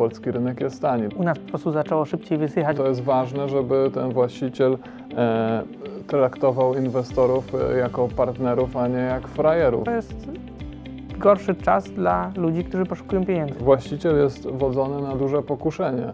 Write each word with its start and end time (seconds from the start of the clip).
polski 0.00 0.30
rynek 0.30 0.60
jest 0.60 0.82
tani. 0.82 1.08
U 1.16 1.22
nas 1.22 1.38
po 1.38 1.48
prostu 1.48 1.72
zaczęło 1.72 2.04
szybciej 2.04 2.38
wysychać. 2.38 2.76
To 2.76 2.88
jest 2.88 3.00
ważne, 3.00 3.48
żeby 3.48 3.90
ten 3.94 4.12
właściciel 4.12 4.78
e, 5.16 5.62
traktował 6.06 6.74
inwestorów 6.74 7.54
e, 7.54 7.78
jako 7.78 8.08
partnerów, 8.08 8.76
a 8.76 8.88
nie 8.88 8.98
jak 8.98 9.28
frajerów. 9.28 9.84
To 9.84 9.90
jest 9.90 10.14
gorszy 11.18 11.54
czas 11.54 11.90
dla 11.90 12.32
ludzi, 12.36 12.64
którzy 12.64 12.84
poszukują 12.84 13.26
pieniędzy. 13.26 13.54
Właściciel 13.54 14.16
jest 14.16 14.50
wodzony 14.50 15.02
na 15.02 15.16
duże 15.16 15.42
pokuszenie. 15.42 16.12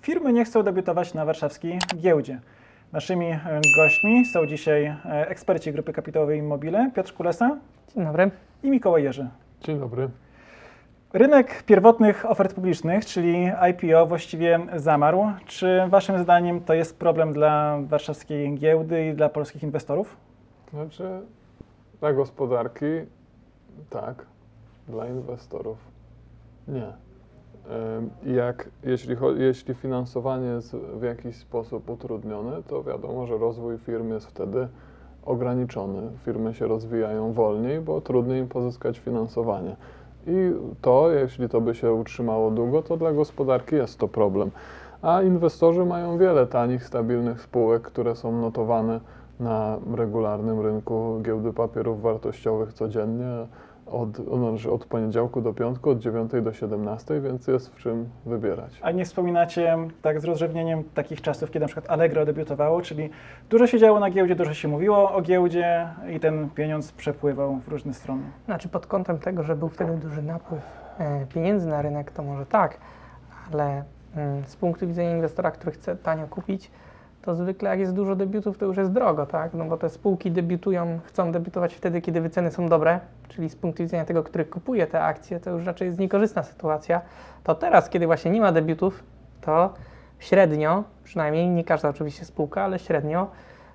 Firmy 0.00 0.32
nie 0.32 0.44
chcą 0.44 0.62
debiutować 0.62 1.14
na 1.14 1.24
warszawskiej 1.24 1.78
giełdzie. 1.96 2.40
Naszymi 2.92 3.26
e, 3.26 3.60
gośćmi 3.76 4.24
są 4.26 4.46
dzisiaj 4.46 4.84
e, 4.86 4.96
eksperci 5.28 5.72
grupy 5.72 5.92
kapitałowej 5.92 6.38
Immobile, 6.38 6.90
Piotr 6.94 7.14
Kulesa 7.14 7.58
Dzień 7.94 8.04
dobry. 8.04 8.30
i 8.62 8.70
Mikołaj 8.70 9.02
Jerzy. 9.02 9.28
Dzień 9.60 9.80
dobry. 9.80 10.08
Rynek 11.12 11.62
pierwotnych 11.62 12.30
ofert 12.30 12.54
publicznych, 12.54 13.06
czyli 13.06 13.50
IPO, 13.70 14.06
właściwie 14.06 14.60
zamarł. 14.76 15.24
Czy 15.46 15.80
Waszym 15.88 16.18
zdaniem 16.18 16.60
to 16.60 16.74
jest 16.74 16.98
problem 16.98 17.32
dla 17.32 17.78
warszawskiej 17.82 18.54
giełdy 18.54 19.06
i 19.06 19.14
dla 19.14 19.28
polskich 19.28 19.62
inwestorów? 19.62 20.16
Znaczy, 20.70 21.20
dla 22.00 22.12
gospodarki 22.12 22.86
tak, 23.90 24.26
dla 24.88 25.06
inwestorów 25.06 25.78
nie. 26.68 27.11
Jak, 28.26 28.68
jeśli, 28.84 29.16
jeśli 29.36 29.74
finansowanie 29.74 30.46
jest 30.46 30.76
w 30.76 31.02
jakiś 31.02 31.36
sposób 31.36 31.90
utrudnione, 31.90 32.62
to 32.68 32.82
wiadomo, 32.82 33.26
że 33.26 33.38
rozwój 33.38 33.78
firm 33.78 34.12
jest 34.12 34.26
wtedy 34.26 34.68
ograniczony. 35.24 36.10
Firmy 36.24 36.54
się 36.54 36.66
rozwijają 36.66 37.32
wolniej, 37.32 37.80
bo 37.80 38.00
trudniej 38.00 38.40
im 38.40 38.48
pozyskać 38.48 38.98
finansowanie. 38.98 39.76
I 40.26 40.52
to, 40.80 41.10
jeśli 41.10 41.48
to 41.48 41.60
by 41.60 41.74
się 41.74 41.92
utrzymało 41.92 42.50
długo, 42.50 42.82
to 42.82 42.96
dla 42.96 43.12
gospodarki 43.12 43.74
jest 43.74 43.98
to 43.98 44.08
problem. 44.08 44.50
A 45.02 45.22
inwestorzy 45.22 45.84
mają 45.84 46.18
wiele 46.18 46.46
tanich, 46.46 46.84
stabilnych 46.84 47.40
spółek, 47.40 47.82
które 47.82 48.16
są 48.16 48.40
notowane 48.40 49.00
na 49.40 49.78
regularnym 49.94 50.60
rynku 50.60 51.20
giełdy 51.22 51.52
papierów 51.52 52.02
wartościowych 52.02 52.72
codziennie 52.72 53.46
od, 53.86 54.16
znaczy 54.16 54.70
od 54.70 54.84
poniedziałku 54.84 55.40
do 55.40 55.54
piątku, 55.54 55.90
od 55.90 55.98
9 55.98 56.32
do 56.42 56.52
17, 56.52 57.20
więc 57.20 57.46
jest 57.46 57.74
w 57.74 57.76
czym 57.76 58.08
wybierać. 58.26 58.78
A 58.82 58.90
nie 58.90 59.04
wspominacie 59.04 59.76
tak 60.02 60.20
z 60.20 60.24
rozrzewnieniem 60.24 60.84
takich 60.94 61.20
czasów, 61.20 61.50
kiedy 61.50 61.60
na 61.60 61.66
przykład 61.66 61.90
Allegro 61.90 62.26
debiutowało, 62.26 62.82
czyli 62.82 63.10
dużo 63.50 63.66
się 63.66 63.78
działo 63.78 64.00
na 64.00 64.10
giełdzie, 64.10 64.34
dużo 64.34 64.54
się 64.54 64.68
mówiło 64.68 65.12
o 65.12 65.22
giełdzie 65.22 65.88
i 66.16 66.20
ten 66.20 66.50
pieniądz 66.50 66.92
przepływał 66.92 67.56
w 67.56 67.68
różne 67.68 67.94
strony. 67.94 68.22
Znaczy 68.44 68.68
pod 68.68 68.86
kątem 68.86 69.18
tego, 69.18 69.42
że 69.42 69.56
był 69.56 69.68
wtedy 69.68 69.96
duży 69.96 70.22
napływ 70.22 70.62
e, 70.98 71.26
pieniędzy 71.26 71.68
na 71.68 71.82
rynek, 71.82 72.10
to 72.10 72.22
może 72.22 72.46
tak, 72.46 72.78
ale 73.52 73.84
mm, 74.16 74.44
z 74.46 74.56
punktu 74.56 74.86
widzenia 74.86 75.16
inwestora, 75.16 75.50
który 75.50 75.72
chce 75.72 75.96
tanio 75.96 76.26
kupić, 76.26 76.70
to 77.22 77.34
zwykle 77.34 77.70
jak 77.70 77.80
jest 77.80 77.94
dużo 77.94 78.16
debiutów, 78.16 78.58
to 78.58 78.66
już 78.66 78.76
jest 78.76 78.92
drogo, 78.92 79.26
tak? 79.26 79.54
No 79.54 79.64
bo 79.64 79.76
te 79.76 79.90
spółki 79.90 80.30
debiutują, 80.30 80.98
chcą 81.04 81.32
debiutować 81.32 81.74
wtedy, 81.74 82.00
kiedy 82.00 82.20
wyceny 82.20 82.50
są 82.50 82.68
dobre, 82.68 83.00
czyli 83.28 83.50
z 83.50 83.56
punktu 83.56 83.82
widzenia 83.82 84.04
tego, 84.04 84.22
który 84.22 84.44
kupuje 84.44 84.86
te 84.86 85.02
akcje, 85.02 85.40
to 85.40 85.50
już 85.50 85.66
raczej 85.66 85.86
jest 85.86 85.98
niekorzystna 85.98 86.42
sytuacja. 86.42 87.00
To 87.44 87.54
teraz, 87.54 87.88
kiedy 87.88 88.06
właśnie 88.06 88.30
nie 88.30 88.40
ma 88.40 88.52
debiutów, 88.52 89.02
to 89.40 89.74
średnio, 90.18 90.84
przynajmniej 91.04 91.48
nie 91.48 91.64
każda 91.64 91.88
oczywiście 91.88 92.24
spółka, 92.24 92.62
ale 92.62 92.78
średnio 92.78 93.30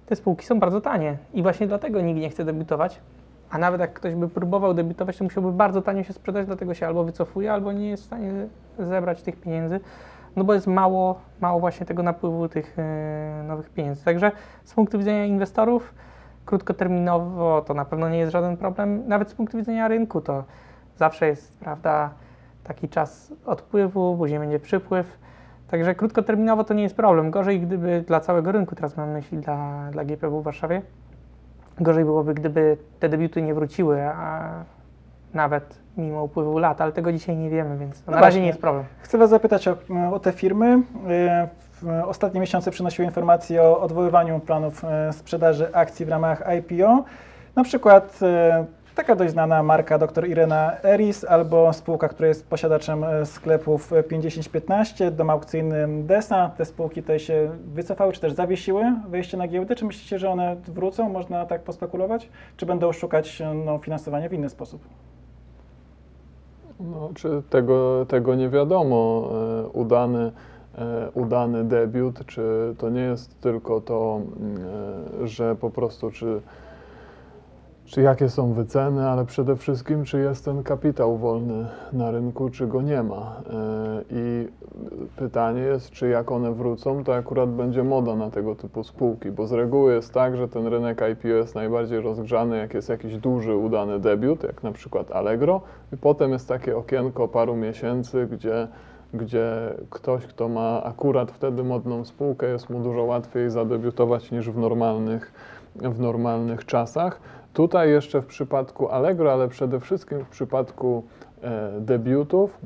te 0.06 0.16
spółki 0.16 0.46
są 0.46 0.60
bardzo 0.60 0.82
tanie 0.82 1.18
i 1.34 1.42
właśnie 1.42 1.68
dlatego 1.68 2.02
nikt 2.02 2.20
nie 2.20 2.30
chce 2.30 2.46
debiutować, 2.46 3.00
a 3.50 3.58
nawet 3.58 3.82
jak 3.82 3.94
ktoś 3.94 4.16
by 4.16 4.30
próbował 4.30 4.74
debiutować, 4.74 5.18
to 5.18 5.24
musiałby 5.24 5.52
bardzo 5.52 5.82
tanio 5.82 6.04
się 6.04 6.14
sprzedać, 6.14 6.46
dlatego 6.46 6.74
się 6.74 6.88
albo 6.88 7.04
wycofuje, 7.04 7.54
albo 7.54 7.72
nie 7.72 7.90
jest 7.90 8.04
w 8.04 8.06
stanie 8.06 8.32
zebrać 8.80 9.22
tych 9.22 9.36
pieniędzy, 9.36 9.80
no 10.38 10.44
bo 10.44 10.54
jest 10.54 10.68
mało, 10.68 11.20
mało 11.42 11.60
właśnie 11.60 11.86
tego 11.86 12.04
napływu 12.04 12.50
tych 12.50 12.80
e, 12.80 13.44
nowych 13.48 13.70
pieniędzy. 13.70 14.06
Także 14.06 14.32
z 14.64 14.74
punktu 14.74 14.98
widzenia 14.98 15.26
inwestorów, 15.26 15.94
krótkoterminowo 16.46 17.62
to 17.62 17.74
na 17.74 17.86
pewno 17.86 18.10
nie 18.10 18.18
jest 18.18 18.32
żaden 18.32 18.58
problem. 18.58 19.08
Nawet 19.08 19.30
z 19.30 19.34
punktu 19.34 19.58
widzenia 19.58 19.88
rynku 19.88 20.22
to 20.22 20.44
zawsze 20.96 21.28
jest, 21.28 21.60
prawda, 21.60 22.10
taki 22.64 22.90
czas 22.90 23.34
odpływu, 23.46 24.18
później 24.18 24.40
będzie 24.40 24.60
przypływ. 24.60 25.18
Także 25.68 25.96
krótkoterminowo 25.96 26.64
to 26.64 26.74
nie 26.74 26.84
jest 26.84 26.96
problem. 26.96 27.32
Gorzej, 27.32 27.60
gdyby 27.62 28.04
dla 28.08 28.20
całego 28.20 28.52
rynku, 28.52 28.76
teraz 28.76 28.98
mam 28.98 29.10
myśli 29.10 29.38
dla, 29.38 29.90
dla 29.92 30.06
GPW 30.06 30.42
w 30.42 30.44
Warszawie, 30.44 30.82
Gorzej 31.80 32.06
byłoby, 32.06 32.34
gdyby 32.34 32.78
te 33.00 33.10
debiuty 33.10 33.42
nie 33.42 33.54
wróciły, 33.54 34.04
a 34.04 34.52
nawet 35.38 35.80
mimo 35.98 36.24
upływu 36.24 36.58
lat, 36.58 36.82
ale 36.82 36.92
tego 36.92 37.12
dzisiaj 37.12 37.38
nie 37.38 37.50
wiemy, 37.50 37.78
więc 37.78 38.04
No 38.08 38.14
na 38.14 38.22
razie 38.22 38.42
nie 38.42 38.48
jest 38.48 38.62
problem. 38.62 38.86
Chcę 39.00 39.18
Was 39.18 39.30
zapytać 39.30 39.68
o, 39.68 39.76
o 40.14 40.20
te 40.20 40.32
firmy. 40.32 40.82
E, 41.10 41.48
W 41.82 42.04
ostatnie 42.06 42.40
miesiące 42.40 42.72
przynosiły 42.72 43.06
informacje 43.06 43.62
o 43.64 43.82
odwoływaniu 43.82 44.40
planów 44.40 44.84
e, 44.86 45.14
sprzedaży 45.14 45.76
akcji 45.76 46.06
w 46.06 46.10
ramach 46.10 46.44
IPO. 46.60 47.04
Na 47.56 47.64
przykład 47.64 48.20
e, 48.22 48.66
taka 48.96 49.16
dość 49.16 49.32
znana 49.32 49.64
marka 49.64 49.98
dr 49.98 50.28
Irena 50.28 50.72
Eris 50.84 51.26
albo 51.26 51.74
spółka, 51.74 52.08
która 52.08 52.28
jest 52.28 52.50
posiadaczem 52.50 53.06
sklepów 53.26 53.94
e, 53.94 54.04
5015, 54.04 55.12
dom 55.12 55.30
aukcyjny 55.30 55.88
Desa. 56.04 56.52
Te 56.58 56.66
spółki 56.66 57.02
tutaj 57.02 57.20
się 57.20 57.50
wycofały, 57.66 58.14
czy 58.14 58.22
też 58.22 58.34
zawiesiły 58.34 58.84
wejście 59.08 59.38
na 59.38 59.48
giełdę. 59.48 59.76
Czy 59.76 59.86
myślicie, 59.86 60.20
że 60.20 60.30
one 60.30 60.56
wrócą? 60.68 61.10
Można 61.10 61.46
tak 61.46 61.62
pospekulować? 61.62 62.30
Czy 62.58 62.66
będą 62.66 62.92
szukać 62.92 63.44
no, 63.66 63.78
finansowania 63.78 64.30
w 64.30 64.34
inny 64.34 64.50
sposób? 64.50 64.82
No, 66.80 67.10
czy 67.16 67.44
tego, 67.50 68.06
tego 68.08 68.36
nie 68.36 68.50
wiadomo. 68.50 69.30
E, 69.66 69.68
Udany, 69.68 70.32
e, 70.78 71.10
udany 71.14 71.64
debiut, 71.64 72.26
czy 72.26 72.76
to 72.78 72.90
nie 72.90 73.02
jest 73.02 73.42
tylko 73.42 73.82
to, 73.82 74.22
mm, 74.40 74.58
e, 75.24 75.28
że 75.28 75.56
po 75.56 75.70
prostu 75.70 76.12
czy, 76.12 76.42
czy 77.88 78.02
jakie 78.02 78.30
są 78.30 78.54
wyceny, 78.54 79.10
ale 79.10 79.26
przede 79.26 79.56
wszystkim 79.56 80.04
czy 80.04 80.20
jest 80.20 80.46
ten 80.46 80.64
kapitał 80.64 81.18
wolny 81.18 81.68
na 81.94 82.12
rynku, 82.12 82.50
czy 82.50 82.68
go 82.68 82.82
nie 82.82 83.04
ma. 83.04 83.42
E, 83.50 84.04
I 84.10 84.48
pytanie 85.16 85.62
jest, 85.62 85.92
czy 85.92 86.10
jak 86.10 86.32
one 86.32 86.54
wrócą, 86.54 87.04
to 87.04 87.16
akurat 87.16 87.50
będzie 87.50 87.84
moda 87.84 88.16
na 88.16 88.30
tego 88.30 88.56
typu 88.56 88.84
spółki, 88.84 89.32
bo 89.32 89.48
z 89.48 89.52
reguły 89.52 89.94
jest 89.94 90.14
tak, 90.14 90.38
że 90.38 90.48
ten 90.48 90.68
rynek 90.68 91.02
IPO 91.12 91.28
jest 91.28 91.56
najbardziej 91.56 92.02
rozgrzany, 92.02 92.58
jak 92.58 92.74
jest 92.74 92.90
jakiś 92.90 93.18
duży, 93.18 93.56
udany 93.56 94.00
debiut, 94.00 94.44
jak 94.44 94.64
na 94.64 94.72
przykład 94.72 95.12
Allegro, 95.12 95.62
i 95.94 95.98
potem 95.98 96.32
jest 96.32 96.48
takie 96.48 96.78
okienko 96.78 97.28
paru 97.28 97.56
miesięcy, 97.56 98.28
gdzie, 98.32 98.68
gdzie 99.14 99.74
ktoś, 99.90 100.26
kto 100.26 100.50
ma 100.50 100.84
akurat 100.84 101.32
wtedy 101.32 101.64
modną 101.64 102.06
spółkę, 102.06 102.48
jest 102.48 102.70
mu 102.70 102.80
dużo 102.80 103.04
łatwiej 103.04 103.50
zadebiutować 103.50 104.32
niż 104.32 104.50
w 104.50 104.58
normalnych, 104.58 105.32
w 105.76 106.00
normalnych 106.00 106.66
czasach. 106.66 107.20
Tutaj 107.54 107.90
jeszcze 107.90 108.22
w 108.22 108.26
przypadku 108.26 108.90
Allegro, 108.90 109.34
ale 109.34 109.48
przede 109.48 109.80
wszystkim 109.80 110.26
w 110.26 110.30
przypadku 110.30 111.04
e, 111.42 111.72
debiutów, 111.80 112.58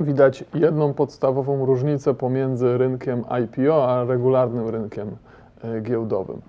widać 0.00 0.44
jedną 0.54 0.94
podstawową 0.94 1.66
różnicę 1.66 2.14
pomiędzy 2.14 2.78
rynkiem 2.78 3.24
IPO 3.44 3.88
a 3.88 4.04
regularnym 4.04 4.68
rynkiem 4.68 5.16
e, 5.64 5.80
giełdowym. 5.80 6.40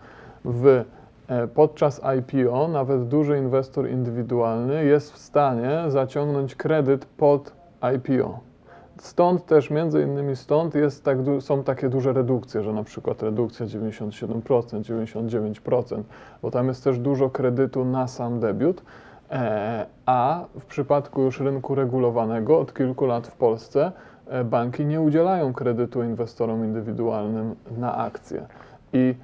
W, 0.46 0.84
e, 1.28 1.48
podczas 1.48 2.02
IPO 2.20 2.68
nawet 2.68 3.08
duży 3.08 3.38
inwestor 3.38 3.90
indywidualny 3.90 4.86
jest 4.86 5.14
w 5.14 5.18
stanie 5.18 5.84
zaciągnąć 5.88 6.56
kredyt 6.56 7.06
pod 7.06 7.54
IPO. 7.96 8.53
Stąd 9.00 9.46
też, 9.46 9.70
między 9.70 10.02
innymi 10.02 10.36
stąd 10.36 10.76
jest 10.76 11.04
tak, 11.04 11.18
są 11.40 11.64
takie 11.64 11.90
duże 11.90 12.14
redukcje, 12.14 12.64
że 12.64 12.74
na 12.74 12.84
przykład 12.84 13.24
redukcja 13.24 13.66
97%, 13.66 14.42
99%, 14.42 16.04
bo 16.42 16.52
tam 16.52 16.68
jest 16.68 16.84
też 16.84 17.00
dużo 17.00 17.30
kredytu 17.30 17.86
na 17.86 18.08
sam 18.08 18.40
debiut. 18.40 18.84
E, 19.32 19.86
A 20.06 20.46
w 20.60 20.66
przypadku 20.66 21.22
już 21.22 21.40
rynku 21.40 21.76
regulowanego 21.76 22.60
od 22.60 22.74
kilku 22.74 23.06
lat 23.06 23.28
w 23.28 23.36
Polsce 23.36 23.92
e, 24.28 24.44
banki 24.44 24.86
nie 24.86 25.02
udzielają 25.02 25.54
kredytu 25.54 26.04
inwestorom 26.04 26.66
indywidualnym 26.66 27.56
na 27.78 27.98
akcje. 27.98 28.46
I 28.94 29.16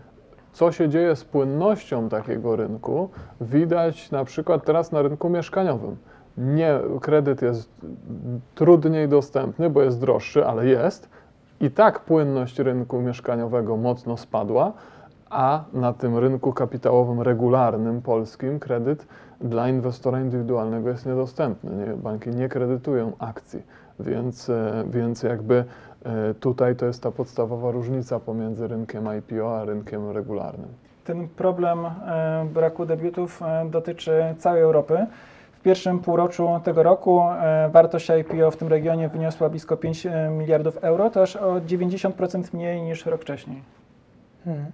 co 0.51 0.71
się 0.71 0.89
dzieje 0.89 1.15
z 1.15 1.23
płynnością 1.23 2.09
takiego 2.09 2.55
rynku, 2.55 3.09
widać 3.41 4.11
na 4.11 4.25
przykład 4.25 4.65
teraz 4.65 4.91
na 4.91 5.01
rynku 5.01 5.29
mieszkaniowym. 5.29 5.97
Nie, 6.37 6.79
kredyt 7.01 7.41
jest 7.41 7.69
trudniej 8.55 9.07
dostępny, 9.07 9.69
bo 9.69 9.81
jest 9.81 9.99
droższy, 9.99 10.45
ale 10.45 10.65
jest. 10.65 11.09
I 11.61 11.71
tak 11.71 11.99
płynność 11.99 12.59
rynku 12.59 13.01
mieszkaniowego 13.01 13.77
mocno 13.77 14.17
spadła, 14.17 14.73
a 15.29 15.63
na 15.73 15.93
tym 15.93 16.17
rynku 16.17 16.53
kapitałowym 16.53 17.21
regularnym 17.21 18.01
polskim 18.01 18.59
kredyt 18.59 19.07
dla 19.41 19.69
inwestora 19.69 20.21
indywidualnego 20.21 20.89
jest 20.89 21.05
niedostępny. 21.05 21.71
Nie, 21.71 21.93
banki 21.93 22.29
nie 22.29 22.49
kredytują 22.49 23.11
akcji, 23.19 23.63
więc, 23.99 24.49
e, 24.49 24.83
więc 24.89 25.23
jakby 25.23 25.63
e, 26.03 26.33
tutaj 26.33 26.75
to 26.75 26.85
jest 26.85 27.03
ta 27.03 27.11
podstawowa 27.11 27.71
różnica 27.71 28.19
pomiędzy 28.19 28.67
rynkiem 28.67 29.05
IPO 29.17 29.59
a 29.59 29.65
rynkiem 29.65 30.11
regularnym. 30.11 30.67
ten 31.05 31.27
problem 31.27 31.85
e, 31.85 32.45
braku 32.53 32.85
debiutów 32.85 33.41
dotyczy 33.71 34.35
całej 34.37 34.61
Europy. 34.61 35.05
W 35.59 35.61
pierwszym 35.61 35.99
półroczu 35.99 36.59
tego 36.63 36.83
roku 36.83 37.21
e, 37.21 37.69
wartość 37.69 38.09
IPO 38.09 38.51
w 38.51 38.57
tym 38.57 38.67
regionie 38.67 39.09
wyniosła 39.09 39.49
blisko 39.49 39.77
5 39.77 40.05
e, 40.05 40.29
miliardów 40.29 40.77
euro, 40.77 41.09
to 41.09 41.21
aż 41.21 41.35
o 41.35 41.53
90% 41.53 42.53
mniej 42.53 42.81
niż 42.81 43.05
rok 43.05 43.21
wcześniej. 43.21 43.63
Hmm. 44.45 44.71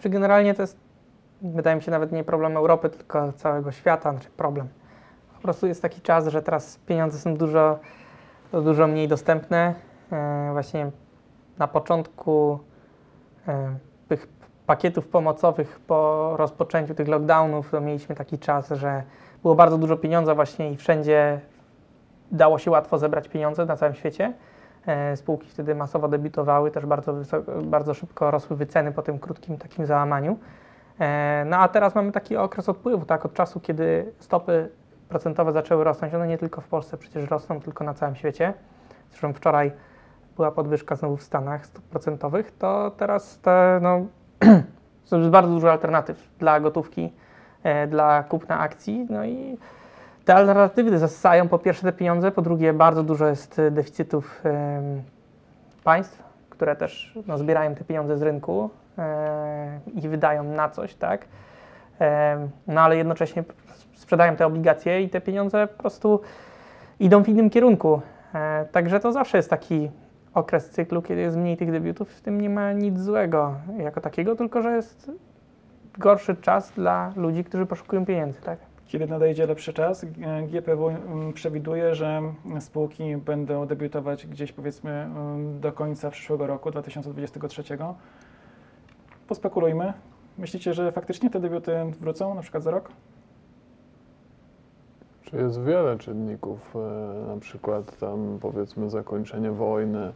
Czy 0.00 0.08
generalnie 0.08 0.54
to 0.54 0.62
jest, 0.62 0.76
wydaje 1.42 1.76
mi 1.76 1.82
się, 1.82 1.90
nawet 1.90 2.12
nie 2.12 2.24
problem 2.24 2.56
Europy, 2.56 2.90
tylko 2.90 3.32
całego 3.32 3.72
świata, 3.72 4.12
znaczy 4.12 4.28
problem. 4.36 4.68
Po 5.36 5.42
prostu 5.42 5.66
jest 5.66 5.82
taki 5.82 6.00
czas, 6.00 6.26
że 6.26 6.42
teraz 6.42 6.78
pieniądze 6.86 7.18
są 7.18 7.36
dużo, 7.36 7.78
dużo 8.52 8.86
mniej 8.86 9.08
dostępne. 9.08 9.74
E, 10.12 10.48
właśnie 10.52 10.90
na 11.58 11.68
początku 11.68 12.58
tych 14.08 14.28
pakietów 14.66 15.08
pomocowych 15.08 15.80
po 15.86 16.32
rozpoczęciu 16.36 16.94
tych 16.94 17.08
lockdownów 17.08 17.70
to 17.70 17.80
mieliśmy 17.80 18.14
taki 18.14 18.38
czas, 18.38 18.68
że 18.68 19.02
było 19.44 19.54
bardzo 19.54 19.78
dużo 19.78 19.96
pieniądza 19.96 20.34
właśnie 20.34 20.70
i 20.72 20.76
wszędzie 20.76 21.40
dało 22.32 22.58
się 22.58 22.70
łatwo 22.70 22.98
zebrać 22.98 23.28
pieniądze 23.28 23.66
na 23.66 23.76
całym 23.76 23.94
świecie. 23.94 24.32
E, 24.86 25.16
Spółki 25.16 25.48
wtedy 25.48 25.74
masowo 25.74 26.08
debiutowały, 26.08 26.70
też 26.70 26.86
bardzo, 26.86 27.12
wysoko, 27.12 27.52
bardzo 27.62 27.94
szybko 27.94 28.30
rosły 28.30 28.56
wyceny 28.56 28.92
po 28.92 29.02
tym 29.02 29.18
krótkim 29.18 29.58
takim 29.58 29.86
załamaniu. 29.86 30.38
E, 31.00 31.44
No 31.46 31.58
a 31.58 31.68
teraz 31.68 31.94
mamy 31.94 32.12
taki 32.12 32.36
okres 32.36 32.68
odpływu, 32.68 33.06
tak, 33.06 33.26
od 33.26 33.34
czasu, 33.34 33.60
kiedy 33.60 34.12
stopy 34.18 34.68
procentowe 35.08 35.52
zaczęły 35.52 35.84
rosnąć. 35.84 36.14
One 36.14 36.26
nie 36.26 36.38
tylko 36.38 36.60
w 36.60 36.68
Polsce 36.68 36.96
przecież 36.96 37.30
rosną, 37.30 37.60
tylko 37.60 37.84
na 37.84 37.94
całym 37.94 38.16
świecie. 38.16 38.54
Zresztą 39.10 39.32
wczoraj 39.32 39.72
była 40.36 40.50
podwyżka 40.50 40.96
znowu 40.96 41.16
w 41.16 41.22
Stanach 41.22 41.66
stóp 41.66 41.84
procentowych, 41.84 42.50
to 42.58 42.90
teraz 42.96 43.38
te, 43.38 43.78
no, 43.82 44.00
są 45.04 45.30
bardzo 45.30 45.50
dużo 45.50 45.72
alternatyw 45.72 46.28
dla 46.38 46.60
gotówki, 46.60 47.12
dla 47.88 48.22
kupna 48.22 48.58
akcji. 48.58 49.06
No 49.10 49.24
i 49.24 49.58
te 50.24 50.34
alternatywy 50.34 50.98
zasysają 50.98 51.48
po 51.48 51.58
pierwsze 51.58 51.82
te 51.82 51.92
pieniądze, 51.92 52.30
po 52.30 52.42
drugie 52.42 52.72
bardzo 52.72 53.02
dużo 53.02 53.26
jest 53.26 53.58
e, 53.58 53.70
deficytów 53.70 54.40
em, 54.44 55.02
państw, 55.84 56.22
które 56.50 56.76
też 56.76 57.18
no, 57.26 57.38
zbierają 57.38 57.74
te 57.74 57.84
pieniądze 57.84 58.18
z 58.18 58.22
rynku 58.22 58.70
e, 58.98 59.80
i 59.94 60.08
wydają 60.08 60.44
na 60.44 60.68
coś, 60.68 60.94
tak? 60.94 61.26
No 62.66 62.80
ale 62.80 62.96
jednocześnie 62.96 63.44
sprzedają 63.94 64.36
te 64.36 64.46
obligacje 64.46 65.02
i 65.02 65.08
te 65.08 65.20
pieniądze 65.20 65.66
po 65.66 65.78
prostu 65.78 66.20
idą 67.00 67.24
w 67.24 67.28
innym 67.28 67.50
kierunku. 67.50 68.00
E, 68.34 68.64
także 68.72 69.00
to 69.00 69.12
zawsze 69.12 69.36
jest 69.38 69.50
taki 69.50 69.90
okres 70.34 70.70
cyklu, 70.70 71.02
kiedy 71.02 71.20
jest 71.20 71.36
mniej 71.36 71.56
tych 71.56 71.72
debiutów, 71.72 72.10
w 72.10 72.20
tym 72.20 72.40
nie 72.40 72.50
ma 72.50 72.72
nic 72.72 72.98
złego 72.98 73.54
jako 73.78 74.00
takiego, 74.00 74.36
tylko 74.36 74.62
że 74.62 74.76
jest 74.76 75.10
gorszy 75.98 76.36
czas 76.36 76.72
dla 76.72 77.12
ludzi, 77.16 77.44
którzy 77.44 77.66
poszukują 77.66 78.06
pieniędzy, 78.06 78.40
tak? 78.40 78.58
Kiedy 78.86 79.06
nadejdzie 79.06 79.46
lepszy 79.46 79.72
czas, 79.72 80.06
GPW 80.48 80.88
mm, 80.88 81.32
przewiduje, 81.32 81.94
że 81.94 82.22
spółki 82.60 83.16
będą 83.16 83.66
debiutować 83.66 84.26
gdzieś 84.26 84.52
powiedzmy 84.52 84.90
mm, 84.90 85.60
do 85.60 85.72
końca 85.72 86.10
przyszłego 86.10 86.46
roku, 86.46 86.70
2023. 86.70 87.62
Pospekulujmy. 89.28 89.92
Myślicie, 90.38 90.74
że 90.74 90.92
faktycznie 90.92 91.30
te 91.30 91.40
debiuty 91.40 91.72
wrócą 92.00 92.34
na 92.34 92.42
przykład 92.42 92.62
za 92.62 92.70
rok? 92.70 92.92
Czy 95.22 95.36
jest 95.36 95.62
wiele 95.62 95.98
czynników, 95.98 96.76
e, 96.76 97.34
na 97.34 97.40
przykład 97.40 97.98
tam 97.98 98.38
powiedzmy 98.40 98.90
zakończenie 98.90 99.50
wojny, 99.50 100.12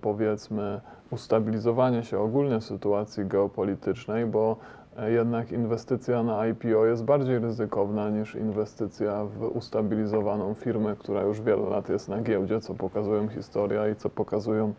powiedzmy 0.00 0.80
ustabilizowanie 1.10 2.02
się 2.02 2.18
ogólnie 2.18 2.60
sytuacji 2.60 3.26
geopolitycznej, 3.26 4.26
bo 4.26 4.56
e, 4.96 5.10
jednak 5.10 5.52
inwestycja 5.52 6.22
na 6.22 6.46
IPO 6.46 6.86
jest 6.86 7.04
bardziej 7.04 7.38
ryzykowna 7.38 8.10
niż 8.10 8.34
inwestycja 8.34 9.24
w 9.24 9.56
ustabilizowaną 9.56 10.54
firmę, 10.54 10.96
która 10.98 11.22
już 11.22 11.40
wiele 11.40 11.70
lat 11.70 11.88
jest 11.88 12.08
na 12.08 12.22
giełdzie, 12.22 12.60
co 12.60 12.74
pokazują 12.74 13.28
historia 13.28 13.88
i 13.88 13.96
co 13.96 14.10
pokazują, 14.10 14.72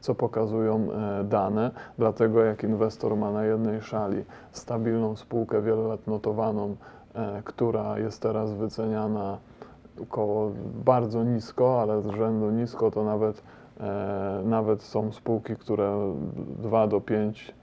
co 0.00 0.14
pokazują 0.14 0.88
e, 0.92 1.24
dane. 1.24 1.70
Dlatego 1.98 2.44
jak 2.44 2.62
inwestor 2.62 3.16
ma 3.16 3.30
na 3.30 3.44
jednej 3.44 3.82
szali 3.82 4.24
stabilną 4.52 5.16
spółkę 5.16 5.62
wiele 5.62 5.82
lat 5.82 6.06
notowaną, 6.06 6.76
e, 7.14 7.42
która 7.44 7.98
jest 7.98 8.22
teraz 8.22 8.52
wyceniana 8.52 9.38
około 10.02 10.52
bardzo 10.84 11.24
nisko, 11.24 11.82
ale 11.82 12.02
z 12.02 12.06
rzędu 12.06 12.50
nisko 12.50 12.90
to 12.90 13.04
nawet, 13.04 13.38
e, 13.38 13.59
nawet 14.44 14.82
są 14.82 15.12
spółki, 15.12 15.56
które 15.56 16.14
2 16.58 16.86
do 16.86 17.00
5 17.00 17.54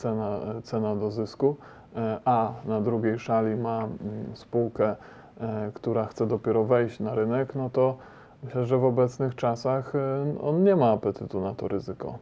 cena, 0.00 0.40
cena 0.62 0.96
do 0.96 1.10
zysku, 1.10 1.56
e, 1.96 2.20
a 2.24 2.52
na 2.64 2.80
drugiej 2.80 3.18
szali 3.18 3.56
ma 3.56 3.78
mm, 3.78 3.90
spółkę, 4.34 4.96
e, 5.40 5.70
która 5.74 6.04
chce 6.04 6.26
dopiero 6.26 6.64
wejść 6.64 7.00
na 7.00 7.14
rynek, 7.14 7.54
no 7.54 7.70
to 7.70 7.96
myślę, 8.42 8.66
że 8.66 8.78
w 8.78 8.84
obecnych 8.84 9.34
czasach 9.34 9.94
e, 9.94 10.24
on 10.42 10.64
nie 10.64 10.76
ma 10.76 10.90
apetytu 10.90 11.40
na 11.40 11.54
to 11.54 11.68
ryzyko. 11.68 12.18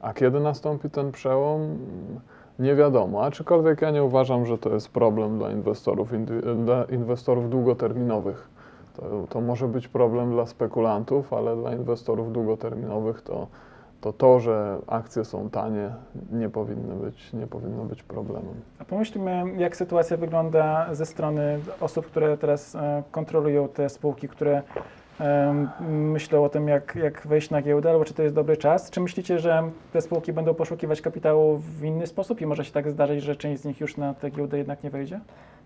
A 0.00 0.12
kiedy 0.12 0.40
nastąpi 0.40 0.90
ten 0.90 1.12
przełom? 1.12 1.78
Nie 2.58 2.74
wiadomo, 2.74 3.24
aczkolwiek 3.24 3.82
ja 3.82 3.90
nie 3.90 4.04
uważam, 4.04 4.46
że 4.46 4.58
to 4.58 4.70
jest 4.74 4.88
problem 4.88 5.38
dla 5.38 5.50
inwestorów, 5.50 6.12
dla 6.64 6.84
inwestorów 6.84 7.50
długoterminowych. 7.50 8.48
To, 8.96 9.26
to 9.28 9.40
może 9.40 9.68
być 9.68 9.88
problem 9.88 10.30
dla 10.30 10.46
spekulantów, 10.46 11.32
ale 11.32 11.56
dla 11.56 11.74
inwestorów 11.74 12.32
długoterminowych 12.32 13.22
to 13.22 13.46
to, 14.00 14.12
to 14.12 14.40
że 14.40 14.78
akcje 14.86 15.24
są 15.24 15.50
tanie, 15.50 15.90
nie, 16.32 16.48
powinny 16.48 16.94
być, 16.94 17.32
nie 17.32 17.46
powinno 17.46 17.84
być 17.84 18.02
problemem. 18.02 18.54
A 18.78 18.84
pomyślmy, 18.84 19.44
jak 19.56 19.76
sytuacja 19.76 20.16
wygląda 20.16 20.94
ze 20.94 21.06
strony 21.06 21.60
osób, 21.80 22.06
które 22.06 22.36
teraz 22.36 22.74
e, 22.74 23.02
kontrolują 23.10 23.68
te 23.68 23.88
spółki, 23.88 24.28
które 24.28 24.62
em, 25.20 25.68
myślą 26.12 26.44
o 26.44 26.48
tym, 26.48 26.68
jak, 26.68 26.96
jak 26.96 27.26
wejść 27.26 27.50
na 27.50 27.62
giełdę, 27.62 27.90
albo 27.90 28.04
czy 28.04 28.14
to 28.14 28.22
jest 28.22 28.34
dobry 28.34 28.56
czas. 28.56 28.90
Czy 28.90 29.00
myślicie, 29.00 29.38
że 29.38 29.70
te 29.92 30.00
spółki 30.00 30.32
będą 30.32 30.54
poszukiwać 30.54 31.00
kapitału 31.00 31.56
w 31.56 31.84
inny 31.84 32.06
sposób 32.06 32.40
i 32.40 32.46
może 32.46 32.64
się 32.64 32.72
tak 32.72 32.90
zdarzyć, 32.90 33.22
że 33.22 33.36
część 33.36 33.62
z 33.62 33.64
nich 33.64 33.80
już 33.80 33.96
na 33.96 34.14
tę 34.14 34.30
giełdę 34.30 34.58
jednak 34.58 34.82
nie 34.84 34.90
wejdzie? 34.90 35.20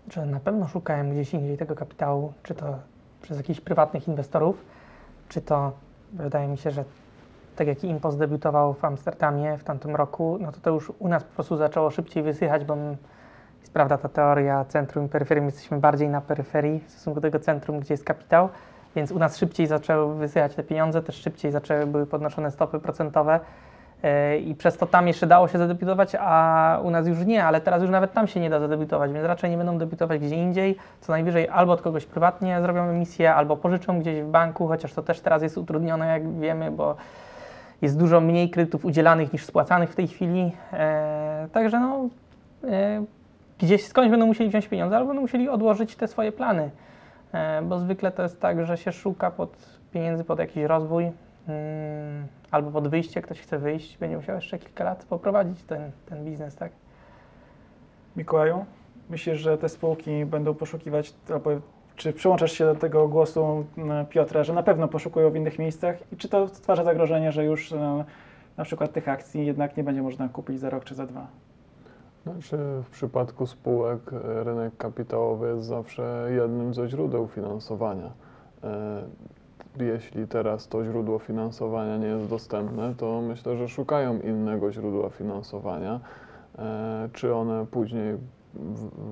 Że 0.09 0.25
na 0.25 0.39
pewno 0.39 0.67
szukają 0.67 1.11
gdzieś 1.11 1.33
indziej 1.33 1.57
tego 1.57 1.75
kapitału, 1.75 2.33
czy 2.43 2.55
to 2.55 2.75
przez 3.21 3.37
jakichś 3.37 3.59
prywatnych 3.61 4.07
inwestorów, 4.07 4.65
czy 5.29 5.41
to 5.41 5.71
wydaje 6.13 6.47
mi 6.47 6.57
się, 6.57 6.71
że 6.71 6.83
tak 7.55 7.67
jak 7.67 7.83
Impos 7.83 8.17
debiutował 8.17 8.73
w 8.73 8.85
Amsterdamie 8.85 9.57
w 9.57 9.63
tamtym 9.63 9.95
roku, 9.95 10.37
no 10.41 10.51
to 10.51 10.59
to 10.61 10.69
już 10.69 10.91
u 10.99 11.07
nas 11.07 11.23
po 11.23 11.35
prostu 11.35 11.57
zaczęło 11.57 11.91
szybciej 11.91 12.23
wysychać, 12.23 12.65
bo 12.65 12.73
m- 12.73 12.95
jest 13.59 13.73
prawda 13.73 13.97
ta 13.97 14.09
teoria 14.09 14.65
centrum 14.65 15.05
i 15.05 15.09
peryferii, 15.09 15.41
my 15.41 15.47
jesteśmy 15.47 15.77
bardziej 15.77 16.09
na 16.09 16.21
peryferii 16.21 16.79
w 16.79 16.91
stosunku 16.91 17.19
do 17.19 17.27
tego 17.27 17.39
centrum, 17.39 17.79
gdzie 17.79 17.93
jest 17.93 18.03
kapitał, 18.03 18.49
więc 18.95 19.11
u 19.11 19.19
nas 19.19 19.37
szybciej 19.37 19.67
zaczęły 19.67 20.15
wysychać 20.15 20.55
te 20.55 20.63
pieniądze, 20.63 21.01
też 21.01 21.15
szybciej 21.15 21.51
zaczęły 21.51 21.85
były 21.85 22.05
podnoszone 22.05 22.51
stopy 22.51 22.79
procentowe 22.79 23.39
i 24.45 24.55
przez 24.55 24.77
to 24.77 24.85
tam 24.85 25.07
jeszcze 25.07 25.27
dało 25.27 25.47
się 25.47 25.57
zadebiutować, 25.57 26.15
a 26.19 26.79
u 26.83 26.89
nas 26.89 27.07
już 27.07 27.25
nie, 27.25 27.45
ale 27.45 27.61
teraz 27.61 27.81
już 27.81 27.91
nawet 27.91 28.13
tam 28.13 28.27
się 28.27 28.39
nie 28.39 28.49
da 28.49 28.59
zadebiutować, 28.59 29.11
więc 29.11 29.25
raczej 29.25 29.49
nie 29.49 29.57
będą 29.57 29.77
debiutować 29.77 30.21
gdzie 30.21 30.35
indziej, 30.35 30.77
co 31.01 31.11
najwyżej 31.11 31.49
albo 31.49 31.73
od 31.73 31.81
kogoś 31.81 32.05
prywatnie 32.05 32.61
zrobią 32.61 32.83
emisję, 32.83 33.35
albo 33.35 33.57
pożyczą 33.57 33.99
gdzieś 33.99 34.21
w 34.21 34.27
banku, 34.27 34.67
chociaż 34.67 34.93
to 34.93 35.01
też 35.01 35.19
teraz 35.19 35.41
jest 35.41 35.57
utrudnione, 35.57 36.07
jak 36.07 36.39
wiemy, 36.39 36.71
bo 36.71 36.95
jest 37.81 37.99
dużo 37.99 38.21
mniej 38.21 38.49
kredytów 38.49 38.85
udzielanych 38.85 39.33
niż 39.33 39.45
spłacanych 39.45 39.91
w 39.91 39.95
tej 39.95 40.07
chwili. 40.07 40.51
E, 40.73 41.47
także 41.51 41.79
no, 41.79 42.09
e, 42.63 43.03
gdzieś 43.59 43.87
skądś 43.87 44.11
będą 44.11 44.25
musieli 44.25 44.49
wziąć 44.49 44.67
pieniądze, 44.67 44.95
albo 44.95 45.07
będą 45.07 45.21
musieli 45.21 45.49
odłożyć 45.49 45.95
te 45.95 46.07
swoje 46.07 46.31
plany. 46.31 46.69
E, 47.33 47.61
bo 47.61 47.79
zwykle 47.79 48.11
to 48.11 48.23
jest 48.23 48.41
tak, 48.41 48.65
że 48.65 48.77
się 48.77 48.91
szuka 48.91 49.31
pod 49.31 49.49
pieniędzy 49.93 50.23
pod 50.23 50.39
jakiś 50.39 50.63
rozwój 50.63 51.11
mm, 51.51 52.27
albo 52.51 52.71
pod 52.71 52.87
wyjście. 52.87 53.21
Ktoś 53.21 53.41
chce 53.41 53.59
wyjść, 53.59 53.97
będzie 53.97 54.17
musiał 54.17 54.35
jeszcze 54.35 54.59
kilka 54.59 54.83
lat 54.83 55.05
poprowadzić 55.05 55.63
ten, 55.63 55.91
ten 56.05 56.25
biznes, 56.25 56.55
tak? 56.55 56.71
Mikołaju, 58.15 58.65
myślisz, 59.09 59.39
że 59.39 59.57
te 59.57 59.69
spółki 59.69 60.25
będą 60.25 60.53
poszukiwać, 60.53 61.13
albo 61.33 61.51
czy 61.95 62.13
przyłączasz 62.13 62.51
się 62.51 62.65
do 62.65 62.75
tego 62.75 63.07
głosu 63.07 63.65
m, 63.77 64.05
Piotra, 64.09 64.43
że 64.43 64.53
na 64.53 64.63
pewno 64.63 64.87
poszukują 64.87 65.29
w 65.29 65.35
innych 65.35 65.59
miejscach 65.59 66.13
i 66.13 66.17
czy 66.17 66.29
to 66.29 66.47
stwarza 66.47 66.83
zagrożenie, 66.83 67.31
że 67.31 67.45
już 67.45 67.71
e, 67.71 68.05
na 68.57 68.63
przykład 68.63 68.93
tych 68.93 69.09
akcji 69.09 69.45
jednak 69.45 69.77
nie 69.77 69.83
będzie 69.83 70.01
można 70.01 70.29
kupić 70.29 70.59
za 70.59 70.69
rok 70.69 70.83
czy 70.83 70.95
za 70.95 71.05
dwa? 71.05 71.27
Znaczy, 72.23 72.57
w 72.83 72.89
przypadku 72.89 73.47
spółek 73.47 74.13
e, 74.13 74.43
rynek 74.43 74.77
kapitałowy 74.77 75.47
jest 75.47 75.67
zawsze 75.67 76.27
jednym 76.35 76.73
ze 76.73 76.87
źródeł 76.87 77.27
finansowania. 77.27 78.11
Jeśli 79.79 80.27
teraz 80.27 80.67
to 80.67 80.85
źródło 80.85 81.19
finansowania 81.19 81.97
nie 81.97 82.07
jest 82.07 82.29
dostępne, 82.29 82.93
to 82.97 83.21
myślę, 83.21 83.57
że 83.57 83.67
szukają 83.67 84.19
innego 84.19 84.71
źródła 84.71 85.09
finansowania. 85.09 85.99
E, 86.59 87.09
Czy 87.13 87.35
one 87.35 87.65
później 87.65 88.17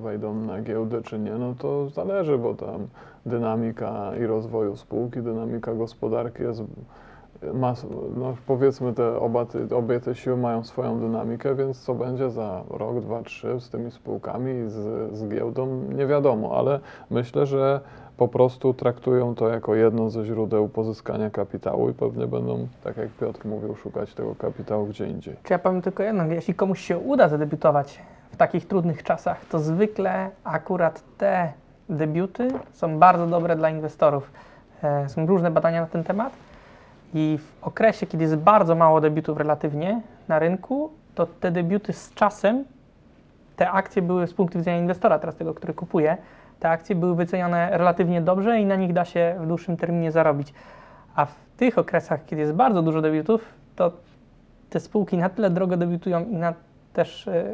wejdą 0.02 0.34
na 0.34 0.62
giełdę, 0.62 1.02
czy 1.02 1.18
nie, 1.18 1.32
no 1.32 1.54
to 1.58 1.88
zależy, 1.88 2.38
bo 2.38 2.54
tam 2.54 2.86
dynamika 3.26 4.12
i 4.16 4.26
rozwoju 4.26 4.76
spółki, 4.76 5.22
dynamika 5.22 5.74
gospodarki 5.74 6.42
jest 6.42 6.62
ma, 7.54 7.74
no 8.16 8.36
powiedzmy 8.46 8.94
te, 8.94 9.20
oba, 9.20 9.46
te, 9.46 9.76
obie 9.76 10.00
te 10.00 10.14
siły 10.14 10.36
mają 10.36 10.64
swoją 10.64 11.00
dynamikę, 11.00 11.54
więc 11.54 11.80
co 11.80 11.94
będzie 11.94 12.30
za 12.30 12.62
rok, 12.70 13.00
dwa, 13.00 13.22
trzy 13.22 13.60
z 13.60 13.70
tymi 13.70 13.90
spółkami 13.90 14.52
z, 14.70 15.12
z 15.16 15.28
giełdą, 15.28 15.82
nie 15.96 16.06
wiadomo, 16.06 16.58
ale 16.58 16.80
myślę, 17.10 17.46
że 17.46 17.80
po 18.20 18.28
prostu 18.28 18.74
traktują 18.74 19.34
to 19.34 19.48
jako 19.48 19.74
jedno 19.74 20.10
ze 20.10 20.24
źródeł 20.24 20.68
pozyskania 20.68 21.30
kapitału 21.30 21.90
i 21.90 21.92
pewnie 21.92 22.26
będą, 22.26 22.68
tak 22.84 22.96
jak 22.96 23.08
Piotr 23.08 23.46
mówił, 23.46 23.76
szukać 23.76 24.14
tego 24.14 24.34
kapitału 24.34 24.86
gdzie 24.86 25.06
indziej. 25.06 25.36
Czy 25.42 25.52
ja 25.52 25.58
powiem 25.58 25.82
tylko 25.82 26.02
jedno, 26.02 26.24
jeśli 26.24 26.54
komuś 26.54 26.80
się 26.80 26.98
uda 26.98 27.28
zadebiutować 27.28 28.00
w 28.30 28.36
takich 28.36 28.66
trudnych 28.66 29.02
czasach, 29.02 29.44
to 29.44 29.58
zwykle 29.58 30.30
akurat 30.44 31.02
te 31.18 31.52
debiuty 31.88 32.48
są 32.72 32.98
bardzo 32.98 33.26
dobre 33.26 33.56
dla 33.56 33.70
inwestorów. 33.70 34.30
E, 34.82 35.08
są 35.08 35.26
różne 35.26 35.50
badania 35.50 35.80
na 35.80 35.86
ten 35.86 36.04
temat 36.04 36.32
i 37.14 37.38
w 37.38 37.64
okresie, 37.64 38.06
kiedy 38.06 38.24
jest 38.24 38.36
bardzo 38.36 38.74
mało 38.74 39.00
debiutów 39.00 39.38
relatywnie 39.38 40.00
na 40.28 40.38
rynku, 40.38 40.90
to 41.14 41.26
te 41.26 41.50
debiuty 41.50 41.92
z 41.92 42.14
czasem, 42.14 42.64
te 43.56 43.70
akcje 43.70 44.02
były 44.02 44.26
z 44.26 44.34
punktu 44.34 44.58
widzenia 44.58 44.78
inwestora, 44.78 45.18
teraz 45.18 45.36
tego, 45.36 45.54
który 45.54 45.74
kupuje, 45.74 46.16
te 46.60 46.70
akcje 46.70 46.96
były 46.96 47.14
wyceniane 47.14 47.68
relatywnie 47.72 48.20
dobrze 48.20 48.60
i 48.60 48.66
na 48.66 48.76
nich 48.76 48.92
da 48.92 49.04
się 49.04 49.36
w 49.40 49.46
dłuższym 49.46 49.76
terminie 49.76 50.12
zarobić. 50.12 50.54
A 51.14 51.24
w 51.26 51.34
tych 51.56 51.78
okresach, 51.78 52.24
kiedy 52.24 52.42
jest 52.42 52.52
bardzo 52.52 52.82
dużo 52.82 53.02
debiutów, 53.02 53.44
to 53.76 53.92
te 54.70 54.80
spółki 54.80 55.18
na 55.18 55.28
tyle 55.28 55.50
drogo 55.50 55.76
debiutują 55.76 56.24
i 56.24 56.36
na 56.36 56.54
też 56.92 57.28
e, 57.28 57.44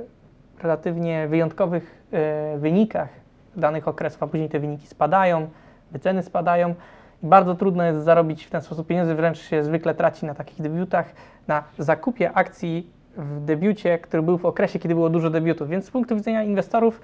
relatywnie 0.63 1.29
wyjątkowych 1.29 2.03
e, 2.13 2.59
wynikach 2.59 3.09
danych 3.57 3.89
okresów, 3.89 4.23
a 4.23 4.27
później 4.27 4.49
te 4.49 4.61
wyniki 4.61 4.87
spadają, 4.87 5.49
wyceny 5.93 6.23
spadają 6.23 6.75
i 7.23 7.27
bardzo 7.27 7.55
trudno 7.55 7.85
jest 7.85 8.05
zarobić 8.05 8.45
w 8.45 8.51
ten 8.51 8.61
sposób 8.61 8.87
pieniędzy, 8.87 9.15
wręcz 9.15 9.39
się 9.39 9.65
zwykle 9.65 9.95
traci 9.95 10.27
na 10.27 10.35
takich 10.35 10.63
debiutach, 10.63 11.07
na 11.49 11.65
zakupie 11.79 12.33
akcji 12.33 12.91
w 13.17 13.45
debiucie, 13.45 13.99
który 13.99 14.23
był 14.23 14.39
w 14.39 14.47
okresie, 14.47 14.79
kiedy 14.79 14.95
było 14.95 15.11
dużo 15.11 15.31
debiutów. 15.31 15.69
Więc 15.69 15.85
z 15.85 15.91
punktu 15.91 16.17
widzenia 16.17 16.43
inwestorów 16.43 17.01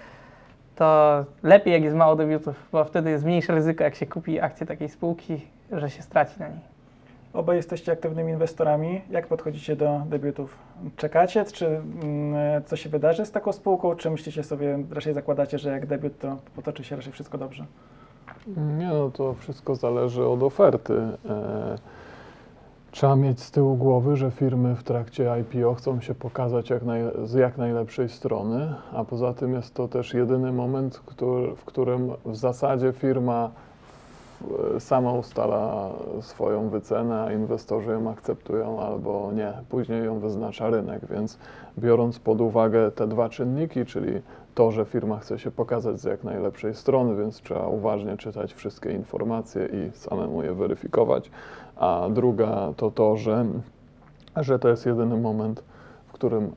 to 0.77 1.25
lepiej, 1.43 1.73
jak 1.73 1.83
jest 1.83 1.97
mało 1.97 2.17
debiutów, 2.17 2.69
bo 2.73 2.85
wtedy 2.85 3.11
jest 3.11 3.25
mniejsze 3.25 3.55
ryzyko, 3.55 3.85
jak 3.85 3.95
się 3.95 4.07
kupi 4.07 4.41
akcję 4.41 4.67
takiej 4.67 4.89
spółki, 4.89 5.41
że 5.73 5.91
się 5.91 6.03
straci 6.03 6.41
na 6.41 6.49
niej. 6.49 6.73
Obaj 7.33 7.57
jesteście 7.57 7.93
aktywnymi 7.93 8.33
inwestorami. 8.33 9.01
Jak 9.11 9.27
podchodzicie 9.27 9.77
do 9.77 10.03
debiutów? 10.07 10.57
Czekacie, 10.97 11.45
czy 11.45 11.67
mm, 11.67 12.63
co 12.67 12.77
się 12.77 12.89
wydarzy 12.89 13.27
z 13.27 13.31
taką 13.31 13.53
spółką, 13.53 13.97
czy 13.97 14.11
myślicie 14.11 14.43
sobie, 14.43 14.79
raczej 14.91 15.15
zakładacie, 15.15 15.59
że 15.59 15.71
jak 15.71 15.87
debiut, 15.87 16.19
to 16.19 16.37
potoczy 16.57 16.85
się 16.85 16.97
raczej 16.97 17.13
wszystko 17.13 17.39
dobrze? 17.39 17.67
Nie, 18.57 18.87
no 18.87 19.11
to 19.11 19.35
wszystko 19.35 19.75
zależy 19.75 20.27
od 20.27 20.43
oferty. 20.43 20.95
E, 21.29 21.77
trzeba 22.93 23.17
mieć 23.17 23.41
z 23.41 23.51
tyłu 23.51 23.77
głowy, 23.77 24.17
że 24.17 24.31
firmy 24.31 24.77
w 24.77 24.83
trakcie 24.83 25.31
IPO 25.41 25.75
chcą 25.75 26.01
się 26.01 26.15
pokazać 26.15 26.71
jak 26.71 26.83
z 27.25 27.35
jak 27.35 27.59
najlepszej 27.59 28.09
strony, 28.09 28.75
a 28.93 29.05
poza 29.05 29.35
tym 29.35 29.55
jest 29.55 29.75
to 29.75 29.89
też 29.89 30.15
jedyny 30.15 30.53
moment, 30.53 31.03
który, 31.07 31.57
w 31.57 31.65
którym 31.65 32.11
w 32.25 32.37
zasadzie 32.37 32.93
firma 32.93 33.51
w, 34.41 34.81
sama 34.81 35.13
ustala 35.13 35.91
swoją 36.21 36.69
wycenę, 36.69 37.23
a 37.23 37.33
inwestorzy 37.33 37.91
ją 37.91 38.11
akceptują 38.11 38.81
albo 38.81 39.33
nie. 39.35 39.53
Później 39.69 40.05
ją 40.05 40.19
wyznacza 40.21 40.71
rynek, 40.71 41.07
więc 41.11 41.39
biorąc 41.79 42.19
pod 42.19 42.41
uwagę 42.41 42.91
te 42.91 43.07
dwa 43.07 43.29
czynniki, 43.29 43.87
czyli 43.87 44.23
to, 44.55 44.71
że 44.71 44.85
firma 44.85 45.19
chce 45.19 45.39
się 45.39 45.51
pokazać 45.51 46.01
z 46.01 46.05
jak 46.05 46.25
najlepszej 46.25 46.75
strony, 46.75 47.17
więc 47.17 47.41
trzeba 47.41 47.67
uważnie 47.67 48.17
czytać 48.17 48.55
wszystkie 48.55 48.93
informacje 48.93 49.67
i 49.67 49.97
samemu 49.97 50.43
je 50.43 50.55
weryfikować. 50.55 51.31
A 51.77 52.09
druga 52.11 52.73
to 52.77 52.91
to, 52.91 53.17
że, 53.17 53.47
że 54.37 54.59
to 54.59 54.69
jest 54.69 54.87
jedyny 54.87 55.17
moment, 55.17 55.65
w 56.07 56.13
którym 56.13 56.53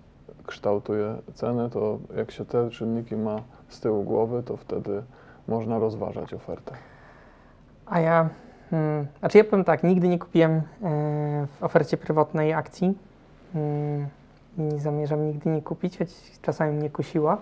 kształtuje 0.45 1.15
cenę, 1.33 1.69
to 1.69 1.99
jak 2.17 2.31
się 2.31 2.45
te 2.45 2.69
czynniki 2.69 3.15
ma 3.15 3.41
z 3.69 3.79
tyłu 3.79 4.03
głowy, 4.03 4.43
to 4.43 4.57
wtedy 4.57 5.03
można 5.47 5.79
rozważać 5.79 6.33
ofertę. 6.33 6.75
A 7.85 7.99
ja, 7.99 8.29
hmm, 8.69 9.07
znaczy 9.19 9.37
ja 9.37 9.43
powiem 9.43 9.65
tak, 9.65 9.83
nigdy 9.83 10.07
nie 10.07 10.19
kupiłem 10.19 10.51
e, 10.51 10.61
w 11.47 11.63
ofercie 11.63 11.97
prywatnej 11.97 12.53
akcji. 12.53 12.97
Hmm, 13.53 14.07
nie 14.57 14.79
zamierzam 14.79 15.27
nigdy 15.27 15.49
nie 15.49 15.61
kupić, 15.61 15.97
choć 15.97 16.09
czasami 16.41 16.77
mnie 16.77 16.89
kusiło. 16.89 17.37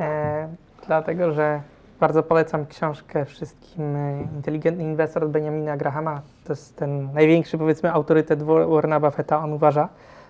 E, 0.00 0.48
dlatego, 0.86 1.32
że 1.32 1.60
bardzo 2.00 2.22
polecam 2.22 2.66
książkę 2.66 3.24
wszystkim 3.24 3.96
e, 3.96 4.22
Inteligentny 4.22 4.84
Inwestor 4.84 5.24
od 5.24 5.30
Benjamina 5.30 5.76
Grahama. 5.76 6.22
To 6.44 6.52
jest 6.52 6.76
ten 6.76 7.12
największy, 7.12 7.58
powiedzmy, 7.58 7.92
autorytet 7.92 8.42
Warrena 8.42 9.00
Buffetta. 9.00 9.38
On 9.38 9.52
uważa, 9.52 9.88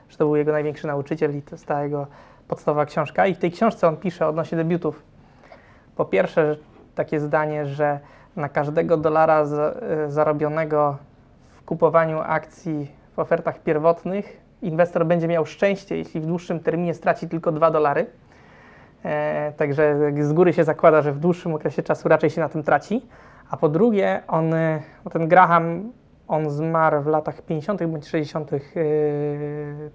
że 0.09 0.17
to 0.17 0.25
był 0.25 0.37
jego 0.37 0.53
największy 0.53 0.87
nauczyciel 0.87 1.37
i 1.37 1.43
to 1.43 1.55
jest 1.55 1.67
ta 1.67 1.83
jego 1.83 2.07
podstawowa 2.49 2.87
książka. 2.87 3.27
I 3.27 3.35
w 3.35 3.39
tej 3.39 3.51
książce 3.51 3.89
on 3.89 3.97
pisze 3.97 4.29
odnośnie 4.29 4.59
debiutów. 4.59 5.03
Po 5.97 6.05
pierwsze, 6.05 6.57
takie 6.95 7.21
zdanie, 7.21 7.67
że 7.67 8.01
na 8.37 8.49
każdego 8.49 8.97
dolara 8.97 9.41
e, 9.41 9.47
zarobionego 10.11 10.97
w 11.57 11.65
kupowaniu 11.65 12.21
akcji 12.21 12.91
w 13.17 13.19
ofertach 13.19 13.63
pierwotnych 13.63 14.41
inwestor 14.63 15.07
będzie 15.07 15.29
miał 15.29 15.47
szczęście, 15.47 15.97
jeśli 15.97 16.21
w 16.21 16.27
dłuższym 16.27 16.61
terminie 16.61 16.95
straci 16.95 17.29
tylko 17.29 17.53
2 17.53 17.71
dolary. 17.71 18.07
E, 19.05 19.53
także 19.57 19.97
z 20.21 20.33
góry 20.33 20.53
się 20.53 20.65
zakłada, 20.65 21.03
że 21.03 21.13
w 21.13 21.19
dłuższym 21.19 21.55
okresie 21.55 21.83
czasu 21.83 22.09
raczej 22.09 22.31
się 22.31 22.41
na 22.41 22.49
tym 22.49 22.63
traci. 22.63 23.07
A 23.51 23.57
po 23.57 23.69
drugie, 23.69 24.23
on, 24.29 24.55
e, 24.55 24.83
ten 25.13 25.29
Graham, 25.29 25.93
on 26.29 26.51
zmarł 26.51 27.03
w 27.03 27.07
latach 27.07 27.43
50. 27.43 27.87
bądź 27.87 28.09
60. 28.09 28.51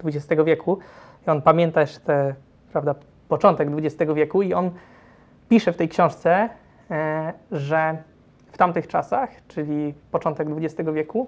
XX 0.04 0.32
e, 0.32 0.44
wieku 0.44 0.78
i 1.26 1.30
on 1.30 1.42
pamięta 1.42 1.80
jeszcze 1.80 2.00
te, 2.00 2.34
prawda, 2.72 2.94
początek 3.28 3.68
XX 3.78 4.12
wieku 4.14 4.42
i 4.42 4.54
on 4.54 4.70
pisze 5.48 5.72
w 5.72 5.76
tej 5.76 5.88
książce, 5.88 6.48
że 7.52 7.96
w 8.52 8.58
tamtych 8.58 8.88
czasach, 8.88 9.30
czyli 9.48 9.94
początek 10.10 10.48
XX 10.56 10.90
wieku, 10.90 11.26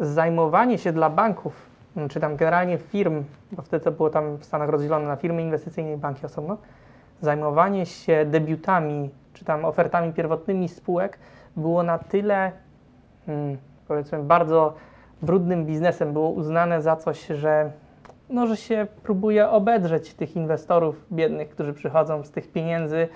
zajmowanie 0.00 0.78
się 0.78 0.92
dla 0.92 1.10
banków, 1.10 1.66
czy 2.10 2.20
tam 2.20 2.36
generalnie 2.36 2.78
firm, 2.78 3.24
bo 3.52 3.62
wtedy 3.62 3.84
to 3.84 3.92
było 3.92 4.10
tam 4.10 4.36
w 4.36 4.44
Stanach 4.44 4.68
rozdzielone 4.68 5.06
na 5.06 5.16
firmy 5.16 5.42
inwestycyjne 5.42 5.92
i 5.92 5.96
banki 5.96 6.26
osobno, 6.26 6.56
zajmowanie 7.20 7.86
się 7.86 8.24
debiutami, 8.24 9.10
czy 9.34 9.44
tam 9.44 9.64
ofertami 9.64 10.12
pierwotnymi 10.12 10.68
spółek 10.68 11.18
było 11.56 11.82
na 11.82 11.98
tyle, 11.98 12.52
hmm, 13.26 13.56
powiedzmy, 13.88 14.22
bardzo 14.22 14.74
brudnym 15.22 15.66
biznesem, 15.66 16.12
było 16.12 16.30
uznane 16.30 16.82
za 16.82 16.96
coś, 16.96 17.26
że, 17.26 17.72
no, 18.30 18.46
że 18.46 18.56
się 18.56 18.86
próbuje 19.02 19.50
obedrzeć 19.50 20.14
tych 20.14 20.36
inwestorów 20.36 21.04
biednych, 21.12 21.48
którzy 21.48 21.74
przychodzą 21.74 22.22
z 22.24 22.30
tych 22.30 22.52
pieniędzy 22.52 23.08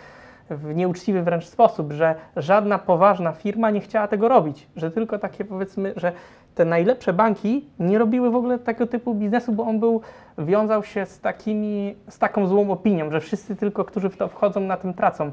w 0.56 0.74
nieuczciwy 0.74 1.22
wręcz 1.22 1.44
sposób, 1.44 1.92
że 1.92 2.14
żadna 2.36 2.78
poważna 2.78 3.32
firma 3.32 3.70
nie 3.70 3.80
chciała 3.80 4.08
tego 4.08 4.28
robić, 4.28 4.68
że 4.76 4.90
tylko 4.90 5.18
takie 5.18 5.44
powiedzmy, 5.44 5.92
że 5.96 6.12
te 6.54 6.64
najlepsze 6.64 7.12
banki 7.12 7.66
nie 7.78 7.98
robiły 7.98 8.30
w 8.30 8.36
ogóle 8.36 8.58
takiego 8.58 8.86
typu 8.86 9.14
biznesu, 9.14 9.52
bo 9.52 9.62
on 9.62 9.80
był, 9.80 10.00
wiązał 10.38 10.84
się 10.84 11.06
z, 11.06 11.20
takimi, 11.20 11.96
z 12.08 12.18
taką 12.18 12.46
złą 12.46 12.70
opinią, 12.70 13.10
że 13.10 13.20
wszyscy 13.20 13.56
tylko, 13.56 13.84
którzy 13.84 14.10
w 14.10 14.16
to 14.16 14.28
wchodzą, 14.28 14.60
na 14.60 14.76
tym 14.76 14.94
tracą. 14.94 15.30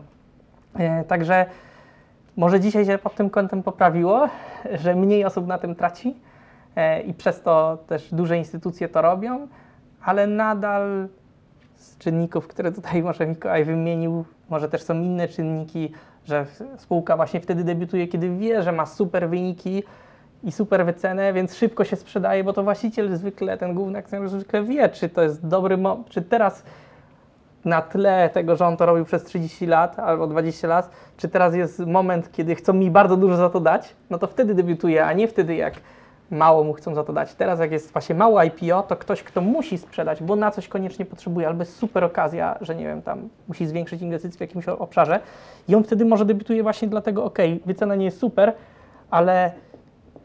E, 0.75 1.03
także 1.03 1.45
może 2.37 2.59
dzisiaj 2.59 2.85
się 2.85 2.97
pod 2.97 3.15
tym 3.15 3.29
kątem 3.29 3.63
poprawiło, 3.63 4.29
że 4.71 4.95
mniej 4.95 5.25
osób 5.25 5.47
na 5.47 5.57
tym 5.57 5.75
traci 5.75 6.15
e, 6.75 7.01
i 7.01 7.13
przez 7.13 7.41
to 7.41 7.77
też 7.87 8.13
duże 8.13 8.37
instytucje 8.37 8.89
to 8.89 9.01
robią, 9.01 9.47
ale 10.01 10.27
nadal 10.27 11.07
z 11.79 11.97
czynników, 11.97 12.47
które 12.47 12.71
tutaj 12.71 13.03
może 13.03 13.27
Mikołaj 13.27 13.65
wymienił, 13.65 14.25
może 14.49 14.69
też 14.69 14.83
są 14.83 14.93
inne 14.93 15.27
czynniki, 15.27 15.91
że 16.25 16.45
spółka 16.77 17.15
właśnie 17.15 17.41
wtedy 17.41 17.63
debiutuje, 17.63 18.07
kiedy 18.07 18.37
wie, 18.37 18.63
że 18.63 18.71
ma 18.71 18.85
super 18.85 19.29
wyniki, 19.29 19.83
i 20.43 20.51
super 20.51 20.85
wycenę, 20.85 21.33
więc 21.33 21.55
szybko 21.55 21.83
się 21.83 21.95
sprzedaje, 21.95 22.43
bo 22.43 22.53
to 22.53 22.63
właściciel 22.63 23.17
zwykle, 23.17 23.57
ten 23.57 23.73
główny 23.73 23.99
akcjonariusz 23.99 24.31
zwykle 24.31 24.63
wie, 24.63 24.89
czy 24.89 25.09
to 25.09 25.21
jest 25.21 25.47
dobry 25.47 25.77
moment, 25.77 26.09
czy 26.09 26.21
teraz 26.21 26.63
na 27.65 27.81
tle 27.81 28.29
tego, 28.33 28.55
że 28.55 28.67
on 28.67 28.77
to 28.77 28.85
robił 28.85 29.05
przez 29.05 29.23
30 29.23 29.65
lat 29.65 29.99
albo 29.99 30.27
20 30.27 30.67
lat, 30.67 30.89
czy 31.17 31.29
teraz 31.29 31.55
jest 31.55 31.79
moment, 31.79 32.31
kiedy 32.31 32.55
chcą 32.55 32.73
mi 32.73 32.91
bardzo 32.91 33.17
dużo 33.17 33.37
za 33.37 33.49
to 33.49 33.59
dać, 33.59 33.95
no 34.09 34.17
to 34.17 34.27
wtedy 34.27 34.53
debiutuje, 34.53 35.05
a 35.05 35.13
nie 35.13 35.27
wtedy 35.27 35.55
jak 35.55 35.73
mało 36.31 36.63
mu 36.63 36.73
chcą 36.73 36.95
za 36.95 37.03
to 37.03 37.13
dać. 37.13 37.35
Teraz 37.35 37.59
jak 37.59 37.71
jest 37.71 37.91
właśnie 37.91 38.15
mało 38.15 38.43
IPO, 38.43 38.83
to 38.83 38.95
ktoś, 38.95 39.23
kto 39.23 39.41
musi 39.41 39.77
sprzedać, 39.77 40.23
bo 40.23 40.35
na 40.35 40.51
coś 40.51 40.67
koniecznie 40.67 41.05
potrzebuje, 41.05 41.47
albo 41.47 41.61
jest 41.61 41.75
super 41.75 42.03
okazja, 42.03 42.57
że 42.61 42.75
nie 42.75 42.85
wiem, 42.85 43.01
tam 43.01 43.29
musi 43.47 43.67
zwiększyć 43.67 44.01
inwestycje 44.01 44.37
w 44.37 44.41
jakimś 44.41 44.67
obszarze 44.67 45.19
i 45.67 45.75
on 45.75 45.83
wtedy 45.83 46.05
może 46.05 46.25
debiutuje 46.25 46.63
właśnie 46.63 46.87
dlatego, 46.87 47.23
ok, 47.23 47.37
wycena 47.65 47.95
nie 47.95 48.05
jest 48.05 48.19
super, 48.19 48.53
ale 49.11 49.51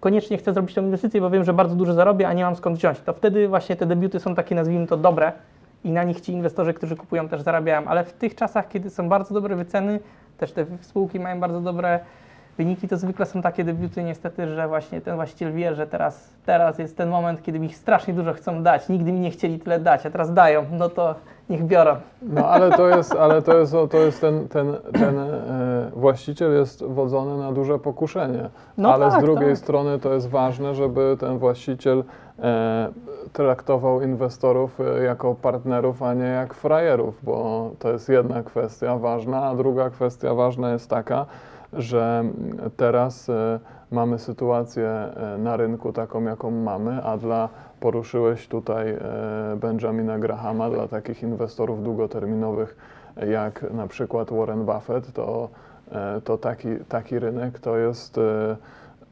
koniecznie 0.00 0.38
chcę 0.38 0.52
zrobić 0.52 0.74
tę 0.74 0.80
inwestycję, 0.80 1.20
bo 1.20 1.30
wiem, 1.30 1.44
że 1.44 1.52
bardzo 1.52 1.74
dużo 1.74 1.92
zarobię, 1.94 2.28
a 2.28 2.32
nie 2.32 2.44
mam 2.44 2.56
skąd 2.56 2.78
wziąć. 2.78 3.00
To 3.00 3.12
wtedy 3.12 3.48
właśnie 3.48 3.76
te 3.76 3.86
debiuty 3.86 4.20
są 4.20 4.34
takie, 4.34 4.54
nazwijmy 4.54 4.86
to, 4.86 4.96
dobre 4.96 5.32
i 5.84 5.90
na 5.90 6.04
nich 6.04 6.20
ci 6.20 6.32
inwestorzy, 6.32 6.74
którzy 6.74 6.96
kupują, 6.96 7.28
też 7.28 7.42
zarabiają. 7.42 7.84
Ale 7.86 8.04
w 8.04 8.12
tych 8.12 8.34
czasach, 8.34 8.68
kiedy 8.68 8.90
są 8.90 9.08
bardzo 9.08 9.34
dobre 9.34 9.56
wyceny, 9.56 10.00
też 10.38 10.52
te 10.52 10.66
spółki 10.80 11.20
mają 11.20 11.40
bardzo 11.40 11.60
dobre 11.60 12.00
wyniki 12.56 12.88
to 12.88 12.96
zwykle 12.96 13.26
są 13.26 13.42
takie 13.42 13.64
debiuty 13.64 14.02
niestety, 14.02 14.48
że 14.48 14.68
właśnie 14.68 15.00
ten 15.00 15.14
właściciel 15.14 15.52
wie, 15.52 15.74
że 15.74 15.86
teraz, 15.86 16.30
teraz 16.46 16.78
jest 16.78 16.96
ten 16.96 17.08
moment, 17.08 17.42
kiedy 17.42 17.58
mi 17.58 17.72
strasznie 17.72 18.14
dużo 18.14 18.32
chcą 18.32 18.62
dać. 18.62 18.88
Nigdy 18.88 19.12
mi 19.12 19.20
nie 19.20 19.30
chcieli 19.30 19.58
tyle 19.58 19.80
dać, 19.80 20.06
a 20.06 20.10
teraz 20.10 20.34
dają, 20.34 20.64
no 20.72 20.88
to 20.88 21.14
niech 21.50 21.64
biorą. 21.64 21.96
No 22.22 22.48
ale 22.48 22.70
to 22.70 22.88
jest, 22.88 23.14
ale 23.14 23.42
to 23.42 23.58
jest, 23.58 23.72
to 23.90 23.98
jest 23.98 24.20
ten, 24.20 24.48
ten, 24.48 24.76
ten 24.92 25.18
e, 25.18 25.90
właściciel 25.96 26.52
jest 26.52 26.84
wodzony 26.84 27.38
na 27.38 27.52
duże 27.52 27.78
pokuszenie. 27.78 28.48
No 28.78 28.94
ale 28.94 29.10
tak, 29.10 29.20
z 29.20 29.24
drugiej 29.24 29.48
tak. 29.48 29.58
strony 29.58 29.98
to 29.98 30.14
jest 30.14 30.28
ważne, 30.28 30.74
żeby 30.74 31.16
ten 31.20 31.38
właściciel 31.38 32.04
e, 32.38 32.88
traktował 33.32 34.02
inwestorów 34.02 34.80
e, 34.80 35.04
jako 35.04 35.34
partnerów, 35.34 36.02
a 36.02 36.14
nie 36.14 36.24
jak 36.24 36.54
frajerów, 36.54 37.18
bo 37.22 37.70
to 37.78 37.92
jest 37.92 38.08
jedna 38.08 38.42
kwestia 38.42 38.98
ważna, 38.98 39.44
a 39.44 39.54
druga 39.54 39.90
kwestia 39.90 40.34
ważna 40.34 40.72
jest 40.72 40.90
taka, 40.90 41.26
że 41.76 42.24
teraz 42.76 43.28
e, 43.28 43.60
mamy 43.90 44.18
sytuację 44.18 44.88
e, 44.88 45.38
na 45.38 45.56
rynku 45.56 45.92
taką, 45.92 46.24
jaką 46.24 46.50
mamy, 46.50 47.02
a 47.04 47.16
dla, 47.16 47.48
poruszyłeś 47.80 48.48
tutaj 48.48 48.90
e, 48.90 49.00
Benjamina 49.56 50.18
Grahama, 50.18 50.70
dla 50.70 50.88
takich 50.88 51.22
inwestorów 51.22 51.84
długoterminowych 51.84 52.76
jak 53.26 53.72
na 53.72 53.86
przykład 53.86 54.30
Warren 54.30 54.64
Buffett, 54.64 55.12
to, 55.12 55.48
to 56.24 56.38
taki, 56.38 56.68
taki 56.88 57.18
rynek 57.18 57.58
to 57.58 57.76
jest 57.76 58.20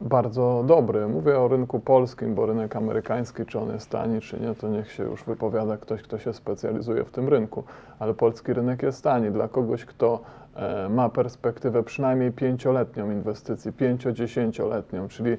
bardzo 0.03 0.65
dobry. 0.67 1.09
Mówię 1.09 1.39
o 1.39 1.49
rynku 1.49 1.81
polskim, 1.81 2.35
bo 2.35 2.47
rynek 2.47 2.77
amerykański, 2.77 3.47
czy 3.47 3.59
on 3.59 3.73
jest 3.73 3.91
tani, 3.91 4.21
czy 4.21 4.41
nie, 4.41 4.55
to 4.55 4.69
niech 4.69 4.93
się 4.93 5.03
już 5.03 5.25
wypowiada 5.25 5.77
ktoś, 5.77 6.03
kto 6.03 6.19
się 6.19 6.33
specjalizuje 6.33 7.05
w 7.05 7.11
tym 7.11 7.29
rynku. 7.29 7.65
Ale 7.99 8.15
polski 8.15 8.53
rynek 8.53 8.83
jest 8.83 9.05
tani. 9.05 9.31
Dla 9.31 9.49
kogoś, 9.49 9.85
kto 9.85 10.21
ma 10.91 11.09
perspektywę 11.09 11.83
przynajmniej 11.83 12.33
pięcioletnią 12.33 13.11
inwestycji, 13.11 13.73
pięcio-dziesięcioletnią, 13.73 15.09
czyli 15.09 15.37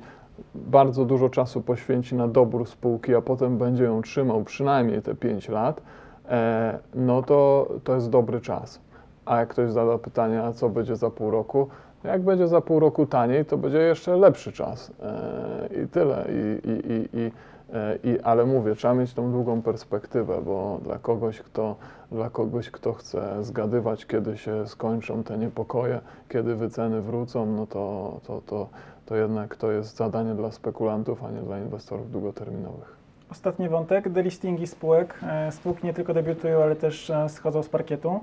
bardzo 0.56 1.06
dużo 1.06 1.30
czasu 1.30 1.62
poświęci 1.62 2.16
na 2.16 2.28
dobór 2.28 2.68
spółki, 2.68 3.16
a 3.16 3.22
potem 3.22 3.58
będzie 3.58 3.84
ją 3.84 4.02
trzymał 4.02 4.44
przynajmniej 4.44 5.02
te 5.02 5.16
5 5.16 5.50
lat, 5.50 5.82
e, 6.30 6.80
no 6.96 7.24
to 7.24 7.70
to 7.84 7.96
jest 7.96 8.10
dobry 8.10 8.42
czas. 8.42 8.82
A 9.26 9.40
jak 9.40 9.50
ktoś 9.50 9.72
zada 9.72 9.98
pytanie, 9.98 10.44
a 10.44 10.54
co 10.54 10.70
będzie 10.70 10.96
za 10.96 11.10
pół 11.10 11.32
roku? 11.32 11.68
Jak 12.04 12.22
będzie 12.22 12.48
za 12.48 12.62
pół 12.62 12.80
roku 12.80 13.06
taniej, 13.06 13.46
to 13.46 13.58
będzie 13.58 13.78
jeszcze 13.78 14.18
lepszy 14.18 14.52
czas. 14.52 14.92
E, 15.04 15.84
I 15.84 15.88
tyle. 15.88 16.26
I, 16.30 16.70
i, 16.70 17.20
i, 17.20 17.32
e, 17.74 17.98
i, 18.04 18.20
ale 18.22 18.46
mówię, 18.46 18.76
trzeba 18.76 18.94
mieć 18.94 19.14
tą 19.14 19.32
długą 19.32 19.62
perspektywę, 19.62 20.42
bo 20.42 20.80
dla 20.84 20.98
kogoś, 21.00 21.40
kto, 21.40 21.76
dla 22.12 22.30
kogoś, 22.30 22.70
kto 22.70 22.94
chce 22.94 23.44
zgadywać, 23.44 24.06
kiedy 24.06 24.38
się 24.38 24.68
skończą 24.68 25.24
te 25.24 25.38
niepokoje, 25.38 26.00
kiedy 26.30 26.56
wyceny 26.56 27.02
wrócą, 27.02 27.46
no 27.46 27.68
to, 27.68 28.14
to, 28.24 28.42
to, 28.46 28.70
to 29.06 29.16
jednak 29.16 29.56
to 29.56 29.72
jest 29.72 29.96
zadanie 29.96 30.36
dla 30.36 30.52
spekulantów, 30.52 31.24
a 31.24 31.32
nie 31.32 31.42
dla 31.42 31.60
inwestorów 31.60 32.12
długoterminowych. 32.12 32.98
Ostatni 33.32 33.70
wątek, 33.70 34.10
delistingi 34.10 34.68
spółek. 34.68 35.20
E, 35.24 35.52
Spółki 35.52 35.86
nie 35.88 35.94
tylko 35.94 36.14
debiutują, 36.14 36.64
ale 36.64 36.76
też 36.76 37.12
schodzą 37.28 37.64
z 37.64 37.70
parkietu. 37.70 38.20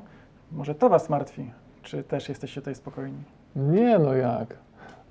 Może 0.52 0.74
to 0.74 0.88
Was 0.88 1.08
martwi? 1.08 1.50
Czy 1.82 2.02
też 2.02 2.28
jesteście 2.28 2.60
tutaj 2.60 2.74
spokojni? 2.74 3.39
Nie, 3.56 3.98
no 3.98 4.14
jak? 4.14 4.56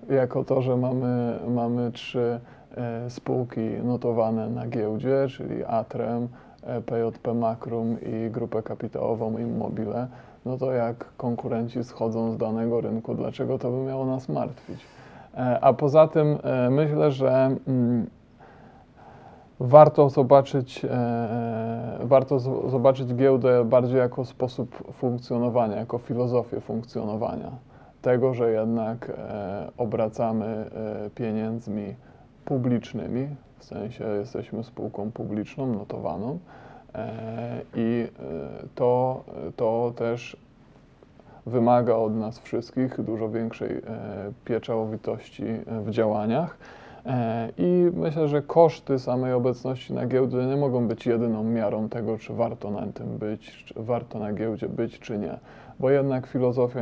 Jako 0.10 0.44
to, 0.44 0.62
że 0.62 0.78
mamy, 0.78 1.40
mamy 1.48 1.92
trzy 1.92 2.40
e, 2.78 3.10
spółki 3.10 3.62
notowane 3.84 4.50
na 4.50 4.68
giełdzie, 4.68 5.28
czyli 5.30 5.66
Atrem, 5.66 6.28
e, 6.64 6.82
PJP 6.82 7.34
Makrum 7.34 7.98
i 8.02 8.32
grupę 8.32 8.64
kapitałową 8.64 9.38
Immobile, 9.38 10.08
no 10.46 10.58
to 10.58 10.72
jak 10.72 11.06
konkurenci 11.18 11.84
schodzą 11.84 12.32
z 12.32 12.38
danego 12.38 12.82
rynku, 12.82 13.16
dlaczego 13.16 13.58
to 13.60 13.72
by 13.72 13.78
miało 13.78 14.06
nas 14.06 14.30
martwić? 14.30 14.80
E, 15.38 15.60
a 15.62 15.74
poza 15.74 16.08
tym 16.08 16.38
e, 16.44 16.70
myślę, 16.70 17.12
że 17.12 17.56
mm, 17.68 18.08
warto 19.60 20.10
zobaczyć, 20.10 20.86
e, 20.86 20.90
e, 20.92 22.00
warto 22.02 22.40
zobaczyć 22.70 23.16
giełdę 23.16 23.66
bardziej 23.66 23.98
jako 23.98 24.26
sposób 24.26 24.94
funkcjonowania, 24.94 25.76
jako 25.76 25.98
filozofię 25.98 26.62
funkcjonowania. 26.62 27.69
Tego, 28.02 28.34
że 28.34 28.52
jednak 28.52 29.10
e, 29.10 29.72
obracamy 29.78 30.46
e, 30.46 31.10
pieniędzmi 31.10 31.96
publicznymi, 32.46 33.28
w 33.58 33.66
sensie 33.66 34.04
jesteśmy 34.04 34.64
spółką 34.64 35.12
publiczną, 35.12 35.74
notowaną 35.74 36.40
e, 36.96 37.62
i 37.76 38.08
to, 38.76 39.24
to 39.56 39.94
też 39.96 40.38
wymaga 41.46 41.96
od 41.96 42.16
nas 42.16 42.40
wszystkich 42.40 43.02
dużo 43.02 43.30
większej 43.30 43.82
pieczołowitości 44.46 45.46
w 45.68 45.90
działaniach. 45.90 46.58
E, 47.10 47.50
I 47.58 47.92
myślę, 47.94 48.28
że 48.28 48.42
koszty 48.42 49.00
samej 49.00 49.34
obecności 49.34 49.94
na 49.94 50.08
giełdzie 50.08 50.38
nie 50.38 50.56
mogą 50.56 50.88
być 50.88 51.06
jedyną 51.06 51.44
miarą 51.44 51.90
tego, 51.90 52.18
czy 52.18 52.34
warto 52.34 52.72
na 52.72 52.88
tym 52.88 53.18
być, 53.18 53.64
czy 53.66 53.74
warto 53.78 54.20
na 54.20 54.34
giełdzie 54.34 54.70
być, 54.70 55.00
czy 55.00 55.18
nie. 55.18 55.38
Bo 55.80 55.90
jednak 55.90 56.28
filozofia, 56.28 56.80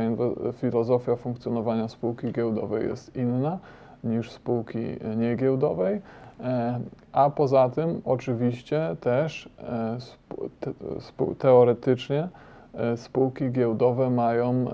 filozofia 0.52 1.16
funkcjonowania 1.16 1.88
spółki 1.88 2.32
giełdowej 2.32 2.88
jest 2.88 3.16
inna 3.16 3.58
niż 4.04 4.30
spółki 4.30 4.78
niegiełdowej. 5.16 6.00
E, 6.40 6.80
A 7.12 7.30
poza 7.30 7.68
tym, 7.68 8.02
oczywiście, 8.04 8.96
też 9.00 9.48
e, 9.58 9.98
teoretycznie 11.38 12.28
spółki 12.96 13.50
giełdowe 13.50 14.10
mają 14.10 14.64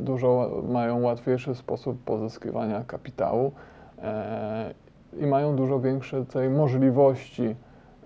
dużo, 0.00 0.62
mają 0.68 1.02
łatwiejszy 1.02 1.54
sposób 1.54 2.04
pozyskiwania 2.04 2.84
kapitału 2.86 3.52
i 5.18 5.26
mają 5.26 5.56
dużo 5.56 5.80
większe 5.80 6.24
tej 6.26 6.50
możliwości 6.50 7.56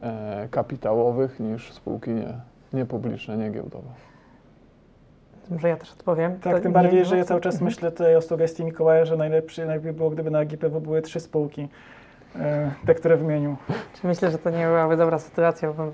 e, 0.02 0.48
kapitałowych 0.50 1.40
niż 1.40 1.72
spółki 1.72 2.10
nie, 2.10 2.34
niepubliczne, 2.72 3.36
niegiełdowe. 3.36 3.88
Może 5.50 5.68
ja 5.68 5.76
też 5.76 5.92
odpowiem. 5.92 6.40
Tak, 6.40 6.54
To 6.56 6.60
tym 6.62 6.70
nie- 6.70 6.74
bardziej, 6.74 7.04
że 7.04 7.16
ja 7.16 7.22
no, 7.22 7.28
cały 7.28 7.40
czas 7.40 7.60
myślę 7.60 7.90
tutaj 7.90 8.16
o 8.16 8.20
sugestii 8.22 8.64
Mikołaja, 8.64 9.04
że 9.04 9.16
najlepszy, 9.16 9.66
najlepiej 9.66 9.92
było, 9.92 10.10
gdyby 10.10 10.30
na 10.30 10.44
GPW 10.44 10.80
były 10.80 11.02
trzy 11.02 11.20
spółki, 11.20 11.68
e, 12.36 12.70
te, 12.86 12.94
które 12.94 13.16
wymienił. 13.16 13.56
Czy 14.00 14.06
Myślę, 14.06 14.30
że 14.30 14.38
to 14.38 14.50
nie 14.50 14.66
byłaby 14.66 14.96
dobra 14.96 15.18
sytuacja, 15.18 15.72
bo 15.72 15.86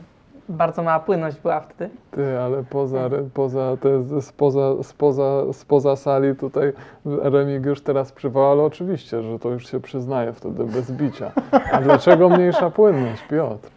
bardzo 0.50 0.82
mała 0.82 1.00
płynność 1.00 1.40
była 1.40 1.60
wtedy. 1.60 1.94
Ty, 2.10 2.38
ale 2.38 2.64
poza, 2.64 3.10
poza, 3.34 3.76
te, 3.76 4.22
spoza, 4.22 4.82
spoza, 4.82 5.52
spoza 5.52 5.96
sali 5.96 6.36
tutaj 6.36 6.72
Remigiusz 7.04 7.80
teraz 7.80 8.12
przywołał, 8.12 8.50
ale 8.52 8.62
oczywiście, 8.62 9.22
że 9.22 9.38
to 9.38 9.48
już 9.48 9.70
się 9.70 9.80
przyznaje 9.80 10.32
wtedy 10.32 10.64
bez 10.64 10.92
bicia. 10.92 11.32
A 11.72 11.80
dlaczego 11.80 12.28
mniejsza 12.28 12.70
płynność, 12.70 13.22
Piotr? 13.30 13.70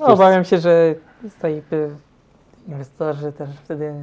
No, 0.00 0.06
obawiam 0.06 0.44
się, 0.44 0.58
że 0.58 0.94
tutaj 1.22 1.62
inwestorzy 2.68 3.32
też 3.32 3.50
wtedy 3.64 3.94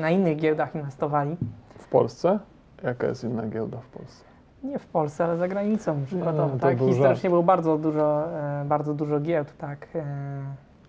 na, 0.00 0.10
innych 0.10 0.36
giełdach 0.36 0.74
inwestowali. 0.74 1.36
W 1.78 1.88
Polsce? 1.88 2.38
Jaka 2.82 3.06
jest 3.06 3.24
inna 3.24 3.46
giełda 3.46 3.78
w 3.78 3.88
Polsce? 3.88 4.24
Nie 4.62 4.78
w 4.78 4.86
Polsce, 4.86 5.24
ale 5.24 5.36
za 5.36 5.48
granicą 5.48 6.04
przykładowo. 6.06 6.54
No, 6.54 6.60
tak? 6.60 6.76
był 6.76 6.88
Historycznie 6.88 7.30
było 7.30 7.42
bardzo 7.42 7.78
dużo, 7.78 8.38
e, 8.60 8.64
bardzo 8.64 8.94
dużo 8.94 9.20
giełd, 9.20 9.56
tak. 9.58 9.88
E, 9.94 10.04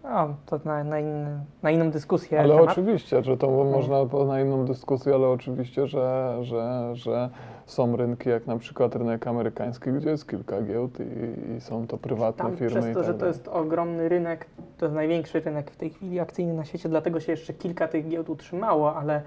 no, 0.09 0.35
to 0.45 0.59
na, 0.65 0.83
na, 0.83 0.99
inny, 0.99 1.39
na 1.63 1.71
inną 1.71 1.91
dyskusję. 1.91 2.39
Ale 2.39 2.55
temat. 2.55 2.71
oczywiście, 2.71 3.23
że 3.23 3.37
to 3.37 3.49
można 3.49 4.05
po- 4.05 4.25
na 4.25 4.41
inną 4.41 4.65
dyskusję, 4.65 5.15
ale 5.15 5.27
oczywiście, 5.27 5.87
że, 5.87 6.37
że, 6.41 6.91
że 6.93 7.29
są 7.65 7.95
rynki, 7.95 8.29
jak 8.29 8.47
na 8.47 8.57
przykład 8.57 8.95
rynek 8.95 9.27
amerykański, 9.27 9.91
gdzie 9.91 10.09
jest 10.09 10.29
kilka 10.29 10.61
giełd 10.61 10.97
i, 10.99 11.51
i 11.51 11.61
są 11.61 11.87
to 11.87 11.97
prywatne 11.97 12.45
Tam 12.45 12.55
firmy 12.55 12.81
przez 12.81 12.85
i 12.85 12.93
to, 12.93 12.99
tak 12.99 13.07
że 13.07 13.13
to 13.13 13.25
jest 13.25 13.47
ogromny 13.47 14.09
rynek, 14.09 14.45
to 14.77 14.85
jest 14.85 14.95
największy 14.95 15.39
rynek 15.39 15.71
w 15.71 15.75
tej 15.75 15.89
chwili 15.89 16.19
akcyjny 16.19 16.53
na 16.53 16.65
świecie, 16.65 16.89
dlatego 16.89 17.19
się 17.19 17.31
jeszcze 17.31 17.53
kilka 17.53 17.87
tych 17.87 18.07
giełd 18.07 18.29
utrzymało, 18.29 18.95
ale 18.95 19.21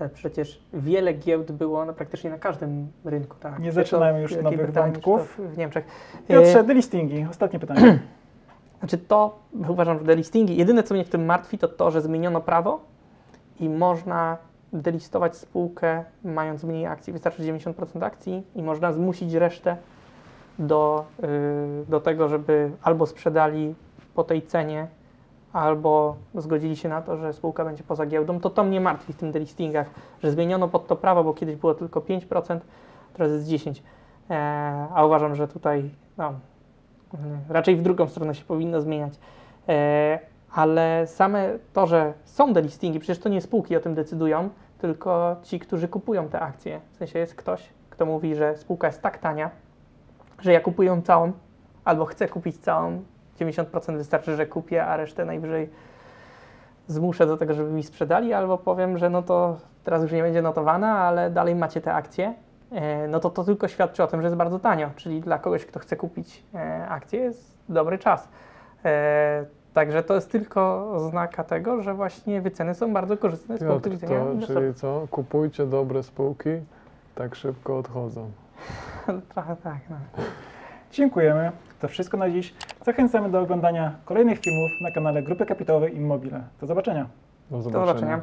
e, 0.00 0.08
przecież 0.08 0.62
wiele 0.72 1.12
giełd 1.12 1.52
było 1.52 1.84
na, 1.84 1.92
praktycznie 1.92 2.30
na 2.30 2.38
każdym 2.38 2.88
rynku. 3.04 3.36
Tak? 3.40 3.58
Nie 3.58 3.68
Czy 3.68 3.72
zaczynajmy 3.72 4.22
już 4.22 4.36
nowych 4.36 4.72
wątków. 4.72 5.40
W, 5.54 5.58
Niemczech. 5.58 5.84
E, 6.28 6.34
Piotrze, 6.34 6.64
delistingi, 6.64 7.26
ostatnie 7.30 7.58
pytanie. 7.58 7.98
Znaczy 8.82 8.98
to, 8.98 9.38
uważam, 9.68 9.98
że 9.98 10.04
delistingi, 10.04 10.56
jedyne 10.56 10.82
co 10.82 10.94
mnie 10.94 11.04
w 11.04 11.08
tym 11.08 11.24
martwi, 11.24 11.58
to 11.58 11.68
to, 11.68 11.90
że 11.90 12.00
zmieniono 12.00 12.40
prawo 12.40 12.80
i 13.60 13.68
można 13.68 14.36
delistować 14.72 15.36
spółkę 15.36 16.04
mając 16.24 16.64
mniej 16.64 16.86
akcji. 16.86 17.12
Wystarczy 17.12 17.42
90% 17.42 18.04
akcji 18.04 18.42
i 18.54 18.62
można 18.62 18.92
zmusić 18.92 19.32
resztę 19.32 19.76
do, 20.58 21.04
yy, 21.22 21.28
do 21.88 22.00
tego, 22.00 22.28
żeby 22.28 22.70
albo 22.82 23.06
sprzedali 23.06 23.74
po 24.14 24.24
tej 24.24 24.42
cenie, 24.42 24.86
albo 25.52 26.16
zgodzili 26.34 26.76
się 26.76 26.88
na 26.88 27.02
to, 27.02 27.16
że 27.16 27.32
spółka 27.32 27.64
będzie 27.64 27.82
poza 27.82 28.06
giełdą. 28.06 28.40
To 28.40 28.50
to 28.50 28.64
mnie 28.64 28.80
martwi 28.80 29.12
w 29.12 29.16
tym 29.16 29.32
delistingach, 29.32 29.86
że 30.22 30.30
zmieniono 30.30 30.68
pod 30.68 30.86
to 30.86 30.96
prawo, 30.96 31.24
bo 31.24 31.34
kiedyś 31.34 31.56
było 31.56 31.74
tylko 31.74 32.00
5%, 32.00 32.58
teraz 33.14 33.32
jest 33.32 33.46
10%. 33.46 33.80
E, 34.30 34.86
a 34.94 35.04
uważam, 35.04 35.34
że 35.34 35.48
tutaj 35.48 35.90
no, 36.18 36.32
Raczej 37.48 37.76
w 37.76 37.82
drugą 37.82 38.08
stronę 38.08 38.34
się 38.34 38.44
powinno 38.44 38.80
zmieniać. 38.80 39.12
E, 39.68 40.18
ale 40.52 41.06
same 41.06 41.50
to, 41.72 41.86
że 41.86 42.12
są 42.24 42.52
delistingi, 42.52 43.00
przecież 43.00 43.18
to 43.18 43.28
nie 43.28 43.40
spółki 43.40 43.76
o 43.76 43.80
tym 43.80 43.94
decydują, 43.94 44.48
tylko 44.78 45.36
ci, 45.42 45.58
którzy 45.58 45.88
kupują 45.88 46.28
te 46.28 46.40
akcje. 46.40 46.80
W 46.92 46.96
sensie 46.96 47.18
jest 47.18 47.34
ktoś, 47.34 47.68
kto 47.90 48.06
mówi, 48.06 48.34
że 48.34 48.56
spółka 48.56 48.86
jest 48.86 49.02
tak 49.02 49.18
tania, 49.18 49.50
że 50.40 50.52
ja 50.52 50.60
kupuję 50.60 51.02
całą, 51.04 51.32
albo 51.84 52.04
chcę 52.04 52.28
kupić 52.28 52.58
całą, 52.58 53.02
90% 53.40 53.96
wystarczy, 53.96 54.36
że 54.36 54.46
kupię, 54.46 54.86
a 54.86 54.96
resztę 54.96 55.24
najwyżej 55.24 55.70
zmuszę 56.86 57.26
do 57.26 57.36
tego, 57.36 57.54
żeby 57.54 57.70
mi 57.70 57.82
sprzedali, 57.82 58.32
albo 58.32 58.58
powiem, 58.58 58.98
że 58.98 59.10
no 59.10 59.22
to 59.22 59.56
teraz 59.84 60.02
już 60.02 60.12
nie 60.12 60.22
będzie 60.22 60.42
notowana, 60.42 60.98
ale 60.98 61.30
dalej 61.30 61.54
macie 61.54 61.80
te 61.80 61.94
akcje, 61.94 62.34
no 63.08 63.20
to 63.20 63.30
to 63.30 63.44
tylko 63.44 63.68
świadczy 63.68 64.02
o 64.02 64.06
tym, 64.06 64.20
że 64.20 64.26
jest 64.26 64.36
bardzo 64.36 64.58
tanio, 64.58 64.90
czyli 64.96 65.20
dla 65.20 65.38
kogoś, 65.38 65.66
kto 65.66 65.80
chce 65.80 65.96
kupić 65.96 66.44
e, 66.54 66.88
akcję 66.88 67.20
jest 67.20 67.58
dobry 67.68 67.98
czas. 67.98 68.28
E, 68.84 69.44
Także 69.74 70.02
to 70.02 70.14
jest 70.14 70.32
tylko 70.32 70.92
oznaka 70.92 71.44
tego, 71.44 71.82
że 71.82 71.94
właśnie 71.94 72.40
wyceny 72.40 72.74
są 72.74 72.92
bardzo 72.92 73.16
korzystne 73.16 73.58
z 73.58 73.64
punktu 73.64 73.90
widzenia 73.90 74.20
to, 74.24 74.32
inwestorów. 74.32 74.62
czyli 74.62 74.74
co? 74.74 75.06
Kupujcie 75.10 75.66
dobre 75.66 76.02
spółki, 76.02 76.48
tak 77.14 77.34
szybko 77.34 77.78
odchodzą. 77.78 78.30
Trochę 79.34 79.56
tak. 79.56 79.76
No. 79.90 79.96
Dziękujemy. 80.90 81.52
To 81.80 81.88
wszystko 81.88 82.16
na 82.16 82.30
dziś. 82.30 82.54
Zachęcamy 82.84 83.30
do 83.30 83.40
oglądania 83.40 83.92
kolejnych 84.04 84.38
filmów 84.38 84.70
na 84.80 84.90
kanale 84.90 85.22
Grupy 85.22 85.46
Kapitałowej 85.46 85.96
Immobile. 85.96 86.40
Do 86.60 86.66
zobaczenia. 86.66 87.06
Do 87.50 87.56
Do 87.56 87.62
zobaczenia. 87.62 87.86
zobaczenia. 87.86 88.20